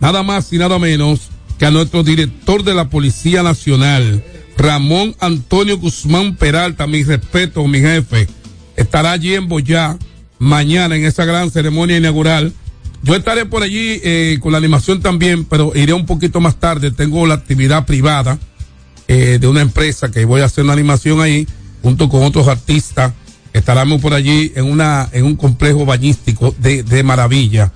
[0.00, 1.30] nada más y nada menos,
[1.64, 4.22] a nuestro director de la Policía Nacional,
[4.56, 8.28] Ramón Antonio Guzmán Peralta, mi respeto, mi jefe,
[8.76, 9.96] estará allí en Boyá
[10.38, 12.52] mañana en esa gran ceremonia inaugural.
[13.02, 16.90] Yo estaré por allí eh, con la animación también, pero iré un poquito más tarde.
[16.90, 18.38] Tengo la actividad privada
[19.08, 21.46] eh, de una empresa que voy a hacer una animación ahí
[21.82, 23.12] junto con otros artistas.
[23.52, 27.72] Estaremos por allí en una en un complejo bañístico de, de maravilla.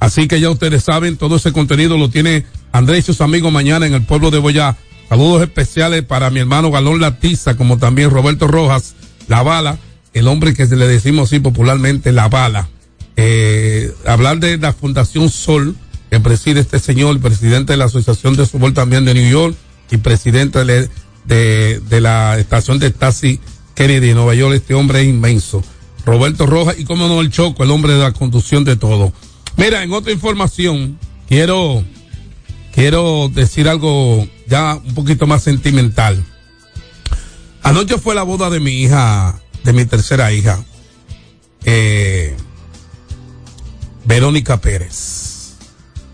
[0.00, 3.86] Así que ya ustedes saben, todo ese contenido lo tiene Andrés y sus amigos mañana
[3.86, 4.76] en el pueblo de Boyá.
[5.08, 8.94] Saludos especiales para mi hermano Galón Latiza, como también Roberto Rojas,
[9.26, 9.78] La Bala,
[10.12, 12.68] el hombre que le decimos así popularmente La Bala.
[13.16, 15.74] Eh, hablar de la Fundación Sol,
[16.10, 19.56] que preside este señor, presidente de la Asociación de Fútbol también de New York
[19.90, 20.88] y presidente de,
[21.80, 23.40] de, la estación de taxi
[23.74, 24.54] Kennedy de Nueva York.
[24.54, 25.62] Este hombre es inmenso.
[26.04, 29.12] Roberto Rojas y como no el Choco, el hombre de la conducción de todo.
[29.56, 30.98] Mira, en otra información,
[31.28, 31.84] quiero
[32.78, 36.24] quiero decir algo ya un poquito más sentimental.
[37.64, 40.64] Anoche fue la boda de mi hija, de mi tercera hija,
[41.64, 42.36] eh,
[44.04, 45.56] Verónica Pérez.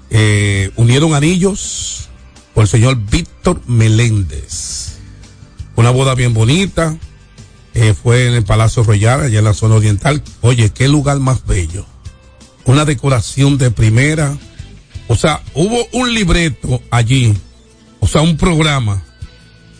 [0.08, 2.08] Eh, unieron anillos
[2.54, 4.96] por el señor Víctor Meléndez.
[5.76, 6.96] Una boda bien bonita.
[7.74, 10.22] Eh, fue en el Palacio Royal, allá en la zona oriental.
[10.40, 11.84] Oye, qué lugar más bello.
[12.64, 14.38] Una decoración de primera
[15.08, 17.34] o sea, hubo un libreto allí,
[18.00, 19.02] o sea, un programa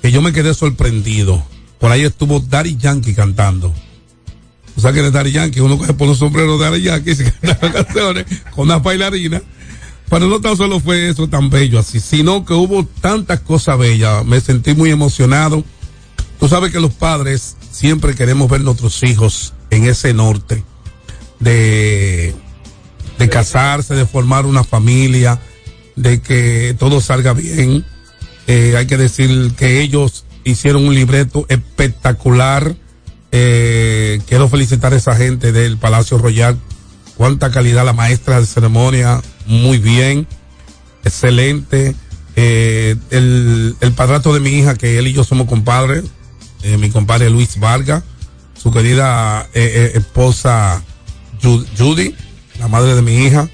[0.02, 1.42] que yo me quedé sorprendido.
[1.78, 3.72] Por ahí estuvo Daddy Yankee cantando.
[4.76, 7.14] O sea, que de Daddy Yankee, uno coge por los sombreros de Daddy Yankee y
[7.14, 9.42] se canta canciones con una bailarina.
[10.10, 14.24] Pero no tan solo fue eso tan bello así, sino que hubo tantas cosas bellas.
[14.24, 15.64] Me sentí muy emocionado.
[16.38, 20.62] Tú sabes que los padres siempre queremos ver nuestros hijos en ese norte
[21.40, 22.34] de
[23.18, 25.40] de casarse, de formar una familia,
[25.96, 27.84] de que todo salga bien.
[28.46, 32.74] Eh, hay que decir que ellos hicieron un libreto espectacular.
[33.32, 36.58] Eh, quiero felicitar a esa gente del Palacio Royal.
[37.16, 40.26] Cuánta calidad la maestra de ceremonia, muy bien,
[41.04, 41.94] excelente.
[42.36, 46.04] Eh, el, el padrato de mi hija, que él y yo somos compadres,
[46.78, 48.02] mi compadre Luis Vargas,
[48.60, 50.82] su querida esposa
[51.42, 52.14] Judy,
[52.58, 53.48] la madre de mi hija.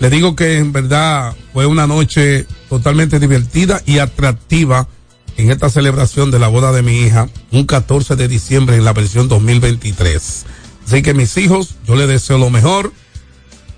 [0.00, 4.88] Le digo que en verdad fue una noche totalmente divertida y atractiva
[5.36, 8.92] en esta celebración de la boda de mi hija, un 14 de diciembre en la
[8.92, 10.44] versión 2023.
[10.86, 12.92] Así que mis hijos, yo les deseo lo mejor.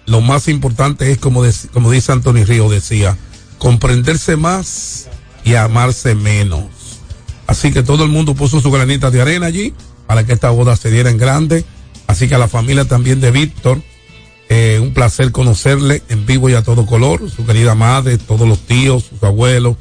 [0.07, 1.43] Lo más importante es, como,
[1.73, 3.17] como dice Antonio Río, decía,
[3.59, 5.09] comprenderse más
[5.45, 6.65] y amarse menos.
[7.47, 9.75] Así que todo el mundo puso su granita de arena allí
[10.07, 11.65] para que esta boda se diera en grande.
[12.07, 13.83] Así que a la familia también de Víctor,
[14.49, 18.61] eh, un placer conocerle en vivo y a todo color, su querida madre, todos los
[18.61, 19.77] tíos, sus abuelos.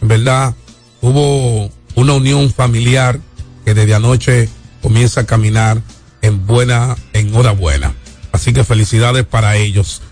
[0.00, 0.54] En verdad,
[1.00, 3.20] hubo una unión familiar
[3.64, 4.48] que desde anoche
[4.82, 5.82] comienza a caminar
[6.22, 7.94] en buena, en hora buena.
[8.32, 10.02] Así que felicidades para ellos,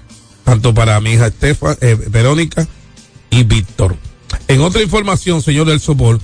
[0.44, 2.66] tanto para mi hija Estefa, eh, Verónica
[3.30, 3.96] y Víctor.
[4.48, 6.20] En otra información, señor del Sobol,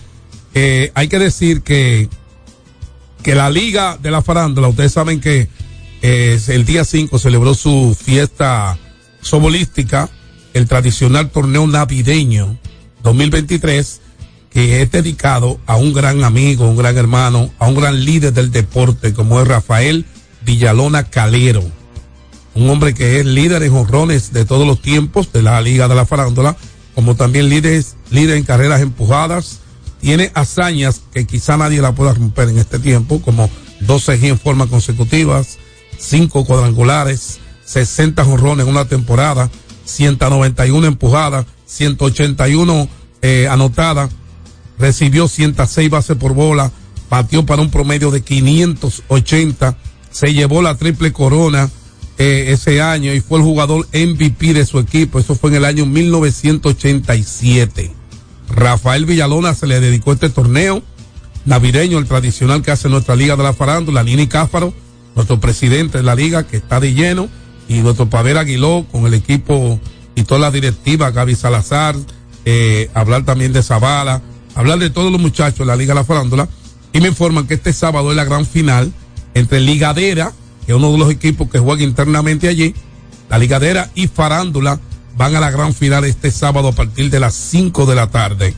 [0.54, 2.08] eh, hay que decir que,
[3.22, 5.48] que la Liga de la Farándula, ustedes saben que
[6.02, 8.78] el día 5 celebró su fiesta
[9.20, 10.08] sobolística,
[10.54, 12.58] el tradicional torneo navideño
[13.02, 14.00] 2023,
[14.50, 18.50] que es dedicado a un gran amigo, un gran hermano, a un gran líder del
[18.50, 20.04] deporte como es Rafael
[20.44, 21.64] Villalona Calero.
[22.54, 25.94] Un hombre que es líder en honrones de todos los tiempos de la Liga de
[25.94, 26.56] la Farándula,
[26.94, 29.60] como también líder, líder en carreras empujadas.
[30.00, 33.48] Tiene hazañas que quizá nadie la pueda romper en este tiempo, como
[33.80, 35.58] 12 G en forma consecutivas,
[36.00, 39.50] cinco cuadrangulares, 60 jonrones en una temporada,
[39.84, 42.88] 191 empujadas, 181
[43.22, 44.10] eh, anotadas,
[44.78, 46.72] recibió 106 bases por bola,
[47.08, 49.76] batió para un promedio de 580,
[50.10, 51.70] se llevó la triple corona
[52.18, 55.64] eh, ese año y fue el jugador MVP de su equipo, eso fue en el
[55.64, 57.92] año 1987.
[58.48, 60.82] Rafael Villalona se le dedicó este torneo
[61.44, 64.74] navideño, el tradicional que hace nuestra Liga de la Farándula, Nini Cáfaro,
[65.20, 67.28] nuestro presidente de la liga que está de lleno
[67.68, 69.78] y nuestro Pavel Aguiló con el equipo
[70.14, 71.94] y toda la directiva, Gaby Salazar,
[72.46, 74.22] eh, hablar también de Zavala,
[74.54, 76.48] hablar de todos los muchachos de la Liga de la Farándula
[76.94, 78.92] y me informan que este sábado es la gran final
[79.34, 80.32] entre Ligadera,
[80.64, 82.74] que es uno de los equipos que juega internamente allí,
[83.28, 84.80] la ligadera y farándula
[85.18, 88.54] van a la gran final este sábado a partir de las 5 de la tarde.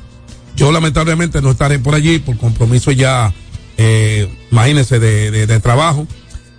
[0.55, 3.35] Yo lamentablemente no estaré por allí por compromiso ya,
[3.77, 6.07] eh, imagínense, de, de, de trabajo.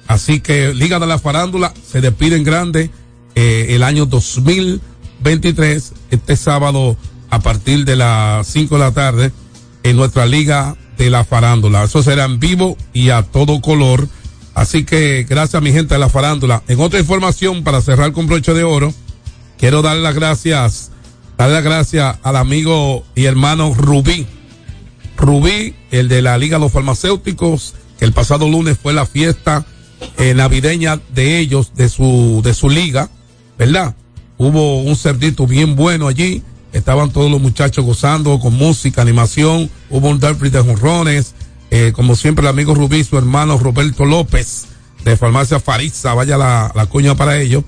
[0.08, 2.90] Así que Liga de la Farándula se despide en grande
[3.36, 6.98] eh, el año 2023, este sábado
[7.30, 9.32] a partir de las 5 de la tarde
[9.84, 11.84] en nuestra Liga de la Farándula.
[11.84, 14.08] Eso será en vivo y a todo color.
[14.54, 16.62] Así que gracias a mi gente de la Farándula.
[16.68, 18.94] En otra información, para cerrar con broche de oro,
[19.58, 20.92] quiero darle las gracias,
[21.38, 24.28] darle las gracias al amigo y hermano Rubí.
[25.18, 29.66] Rubí, el de la Liga de los Farmacéuticos, que el pasado lunes fue la fiesta
[30.18, 33.10] eh, navideña de ellos, de su, de su liga,
[33.58, 33.96] ¿verdad?
[34.38, 40.10] Hubo un cerdito bien bueno allí, estaban todos los muchachos gozando con música, animación, hubo
[40.10, 41.34] un derby de jonrones,
[41.72, 44.66] eh, como siempre el amigo Rubí, su hermano Roberto López,
[45.04, 47.64] de Farmacia Farisa, vaya la, la cuña para ellos,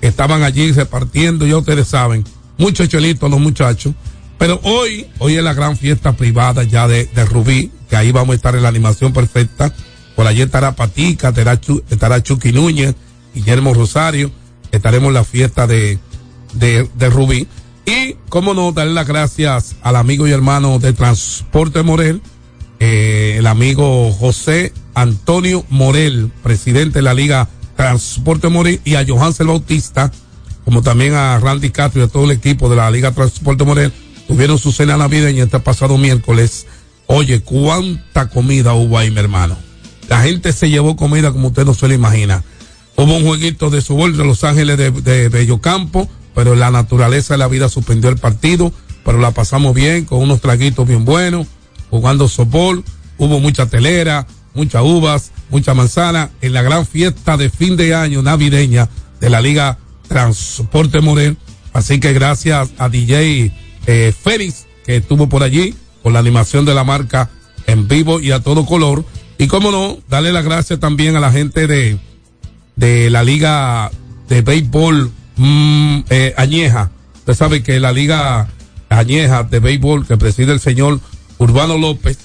[0.00, 2.24] estaban allí repartiendo, ya ustedes saben,
[2.58, 3.94] muchos chelitos los muchachos,
[4.38, 8.32] pero hoy, hoy es la gran fiesta privada ya de, de Rubí, que ahí vamos
[8.32, 9.72] a estar en la animación perfecta,
[10.20, 11.82] por allí estará Patica, estará, Chu,
[12.22, 12.94] Chucky Núñez,
[13.34, 14.30] Guillermo Rosario,
[14.70, 15.98] estaremos en la fiesta de,
[16.52, 17.48] de, Rubí.
[17.86, 22.20] Y, cómo no, darle las gracias al amigo y hermano de Transporte Morel,
[22.80, 29.46] eh, el amigo José Antonio Morel, presidente de la Liga Transporte Morel, y a Johansel
[29.46, 30.12] Bautista,
[30.66, 33.90] como también a Randy Castro y a todo el equipo de la Liga Transporte Morel,
[34.28, 36.66] tuvieron su cena navideña este pasado miércoles.
[37.06, 39.69] Oye, cuánta comida hubo ahí, mi hermano.
[40.10, 42.42] La gente se llevó comida como usted no se lo imagina.
[42.96, 47.38] Hubo un jueguito de fútbol de Los Ángeles de, de Bellocampo, pero la naturaleza de
[47.38, 48.72] la vida suspendió el partido,
[49.04, 51.46] pero la pasamos bien, con unos traguitos bien buenos,
[51.90, 52.84] jugando softball,
[53.18, 58.20] hubo mucha telera, muchas uvas, mucha manzana, en la gran fiesta de fin de año
[58.20, 58.88] navideña
[59.20, 61.36] de la Liga Transporte Morel.
[61.72, 63.52] Así que gracias a DJ
[63.86, 67.30] eh, Félix, que estuvo por allí con la animación de la marca
[67.68, 69.04] en vivo y a todo color.
[69.40, 71.98] Y cómo no, darle las gracias también a la gente de,
[72.76, 73.90] de la Liga
[74.28, 76.90] de Béisbol mm, eh, Añeja.
[77.20, 78.48] Usted sabe que la Liga
[78.90, 81.00] Añeja de Béisbol que preside el señor
[81.38, 82.18] Urbano López,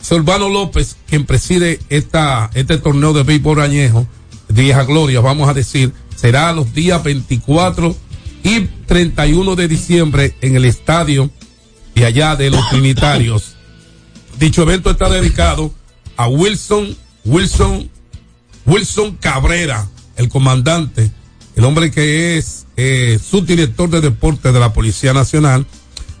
[0.00, 4.08] es Urbano López quien preside esta, este torneo de béisbol añejo,
[4.48, 7.94] Vieja Gloria, vamos a decir, será los días 24
[8.42, 11.30] y 31 de diciembre en el estadio
[11.94, 13.54] de allá de los Trinitarios.
[14.40, 15.72] Dicho evento está dedicado
[16.20, 16.94] a Wilson,
[17.24, 17.90] Wilson,
[18.66, 21.10] Wilson Cabrera, el comandante,
[21.56, 25.64] el hombre que es eh, subdirector de deporte de la Policía Nacional.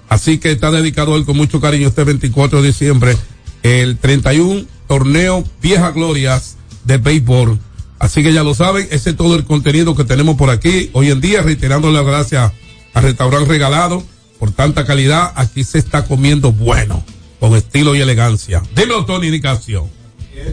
[0.08, 3.14] Así que está dedicado a él con mucho cariño este 24 de diciembre,
[3.62, 7.58] el 31 torneo Vieja Glorias de béisbol.
[7.98, 10.88] Así que ya lo saben, ese es todo el contenido que tenemos por aquí.
[10.94, 12.52] Hoy en día, reiterando las gracias
[12.94, 14.02] al restaurante regalado
[14.38, 17.04] por tanta calidad, aquí se está comiendo bueno,
[17.40, 18.62] con estilo y elegancia.
[18.76, 19.86] Dímelo, Tony Indicación.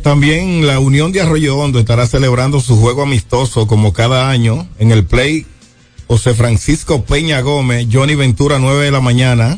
[0.01, 4.91] También la Unión de Arroyo Hondo estará celebrando su juego amistoso como cada año en
[4.91, 5.45] el Play
[6.07, 9.57] José Francisco Peña Gómez, Johnny Ventura, 9 de la mañana.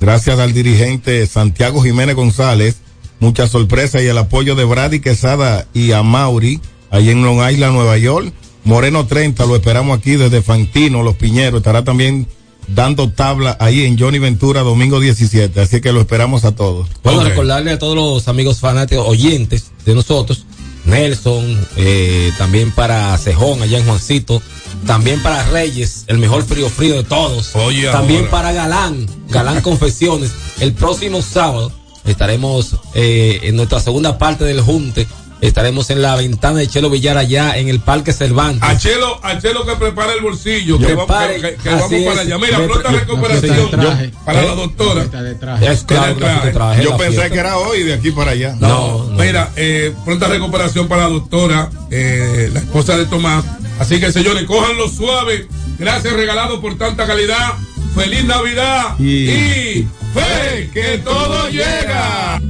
[0.00, 2.78] Gracias al dirigente Santiago Jiménez González.
[3.20, 6.60] Mucha sorpresa y el apoyo de Brady Quesada y a Mauri,
[6.90, 8.32] ahí en Long Island, Nueva York.
[8.64, 11.58] Moreno 30, lo esperamos aquí desde Fantino, Los Piñeros.
[11.58, 12.26] Estará también
[12.68, 15.60] dando tabla ahí en Johnny Ventura domingo 17.
[15.60, 16.88] Así que lo esperamos a todos.
[17.02, 17.30] Bueno, okay.
[17.30, 20.46] recordarle a todos los amigos fanáticos, oyentes de nosotros,
[20.84, 24.42] Nelson, eh, también para Cejón, allá en Juancito,
[24.86, 27.54] también para Reyes, el mejor frío frío de todos.
[27.54, 28.30] Oye, también ahora.
[28.30, 30.32] para Galán, Galán Confesiones.
[30.60, 31.72] El próximo sábado
[32.04, 35.06] estaremos eh, en nuestra segunda parte del Junte
[35.46, 38.62] estaremos en la ventana de Chelo Villar allá en el Parque Cervantes.
[38.68, 41.92] A Chelo, a Chelo que prepare el bolsillo, que, Prepare, vamos, que, que así vamos
[41.92, 42.06] es.
[42.08, 42.38] para allá.
[42.38, 44.10] Mira, pronta yo- recuperación traje.
[44.24, 44.46] para ¿Eh?
[44.46, 45.02] la doctora.
[45.02, 47.30] Es claro que la fiesta traje, Yo la pensé fiesta.
[47.34, 48.56] que era hoy de aquí para allá.
[48.60, 53.44] No, mira, eh, pronta recuperación para la doctora, eh, la esposa de Tomás.
[53.78, 55.48] Así que señores, cójanlo suave.
[55.78, 57.52] Gracias regalado por tanta calidad.
[57.94, 62.40] Feliz Navidad Y- y fe que todo llega.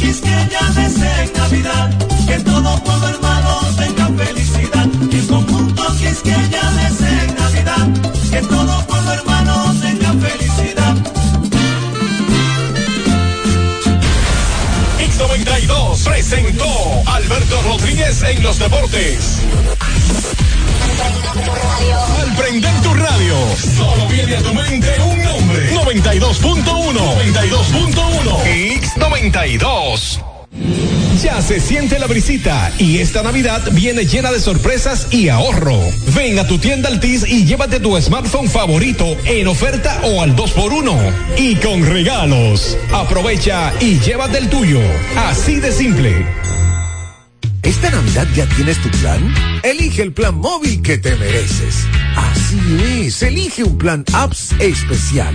[0.00, 1.90] Conjunto Quisqueya desea en Navidad
[2.26, 4.86] que todo pueblo hermano tenga felicidad.
[5.12, 7.88] El conjunto Quisqueya desea en Navidad
[8.30, 10.96] que todo pueblo hermano tenga felicidad.
[14.98, 19.40] X92 presentó Alberto Rodríguez en los deportes.
[22.20, 25.74] Al prender tu radio, solo viene a tu mente un nombre.
[25.74, 26.62] 92.1.
[26.62, 28.80] 92.1.
[28.80, 30.20] X92.
[31.22, 35.78] Ya se siente la brisita y esta Navidad viene llena de sorpresas y ahorro.
[36.14, 41.12] Ven a tu tienda Altis y llévate tu smartphone favorito en oferta o al 2x1
[41.36, 42.78] y con regalos.
[42.92, 44.80] Aprovecha y llévate el tuyo.
[45.16, 46.24] Así de simple.
[47.70, 49.32] ¿Esta Navidad ya tienes tu plan?
[49.62, 51.86] Elige el plan móvil que te mereces.
[52.16, 52.58] Así
[53.06, 55.32] es, elige un plan apps especial.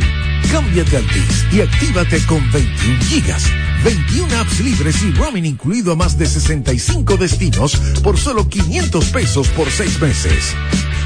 [0.51, 3.45] Cámbiate a Altis y actívate con 21 gigas,
[3.86, 9.47] 21 apps libres y roaming incluido a más de 65 destinos por solo 500 pesos
[9.47, 10.53] por 6 meses.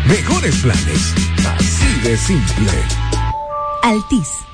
[0.08, 1.14] Mejores planes,
[1.46, 2.74] así de simple.
[3.84, 4.49] Altis.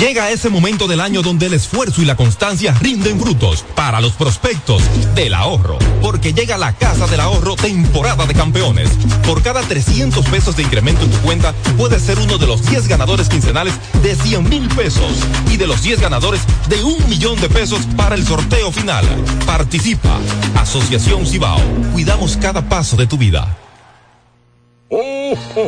[0.00, 4.12] Llega ese momento del año donde el esfuerzo y la constancia rinden frutos para los
[4.12, 4.82] prospectos
[5.14, 5.78] del ahorro.
[6.00, 8.88] Porque llega la Casa del Ahorro temporada de campeones.
[9.26, 12.88] Por cada 300 pesos de incremento en tu cuenta, puedes ser uno de los 10
[12.88, 15.18] ganadores quincenales de 100 mil pesos
[15.50, 16.40] y de los 10 ganadores
[16.70, 19.04] de un millón de pesos para el sorteo final.
[19.44, 20.18] Participa.
[20.54, 21.60] Asociación Cibao.
[21.92, 23.54] Cuidamos cada paso de tu vida.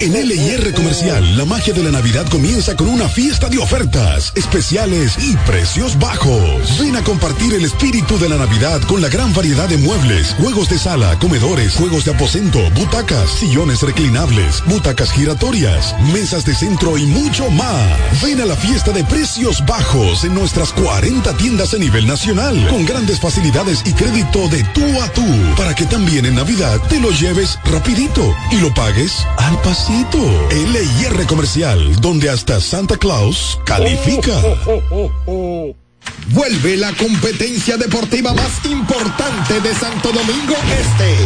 [0.01, 5.17] En LIR Comercial, la magia de la Navidad comienza con una fiesta de ofertas, especiales
[5.19, 6.79] y precios bajos.
[6.81, 10.69] Ven a compartir el espíritu de la Navidad con la gran variedad de muebles, juegos
[10.69, 17.07] de sala, comedores, juegos de aposento, butacas, sillones reclinables, butacas giratorias, mesas de centro y
[17.07, 18.23] mucho más.
[18.23, 22.85] Ven a la fiesta de precios bajos en nuestras 40 tiendas a nivel nacional, con
[22.85, 27.11] grandes facilidades y crédito de tú a tú, para que también en Navidad te lo
[27.11, 30.19] lleves rapidito y lo pagues al pasito.
[30.51, 34.33] LIR Comercial, donde hasta Santa Claus califica.
[36.33, 41.17] Vuelve la competencia deportiva más importante de Santo Domingo Este.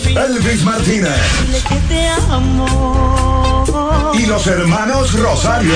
[0.06, 1.22] Elvis Martínez
[4.14, 5.74] y los hermanos Rosario.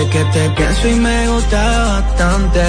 [0.01, 2.61] Sabes que te pienso y me gusta bastante.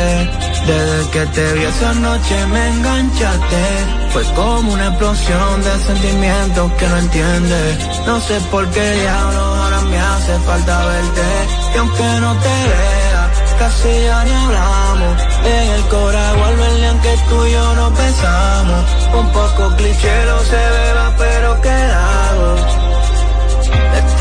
[0.67, 3.63] Desde que te vi esa noche me enganchaste.
[4.11, 8.05] Fue como una explosión de sentimientos que no entiendes.
[8.05, 11.27] No sé por qué diablos ahora me hace falta verte.
[11.73, 15.21] Y aunque no te vea, casi ya ni hablamos.
[15.45, 18.85] En el cora vuelve aunque tú y yo no pensamos.
[19.13, 22.80] Un poco cliché no se beba, pero quedado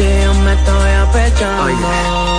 [0.02, 1.62] yo me estoy apechando.
[1.64, 1.76] Oye,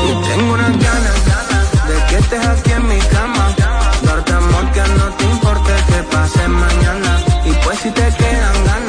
[0.07, 3.55] y tengo unas ganas, ganas de que estés aquí en mi cama.
[4.03, 7.24] Darte amor que no te importe que pase mañana.
[7.45, 8.81] Y pues si te quedan ganas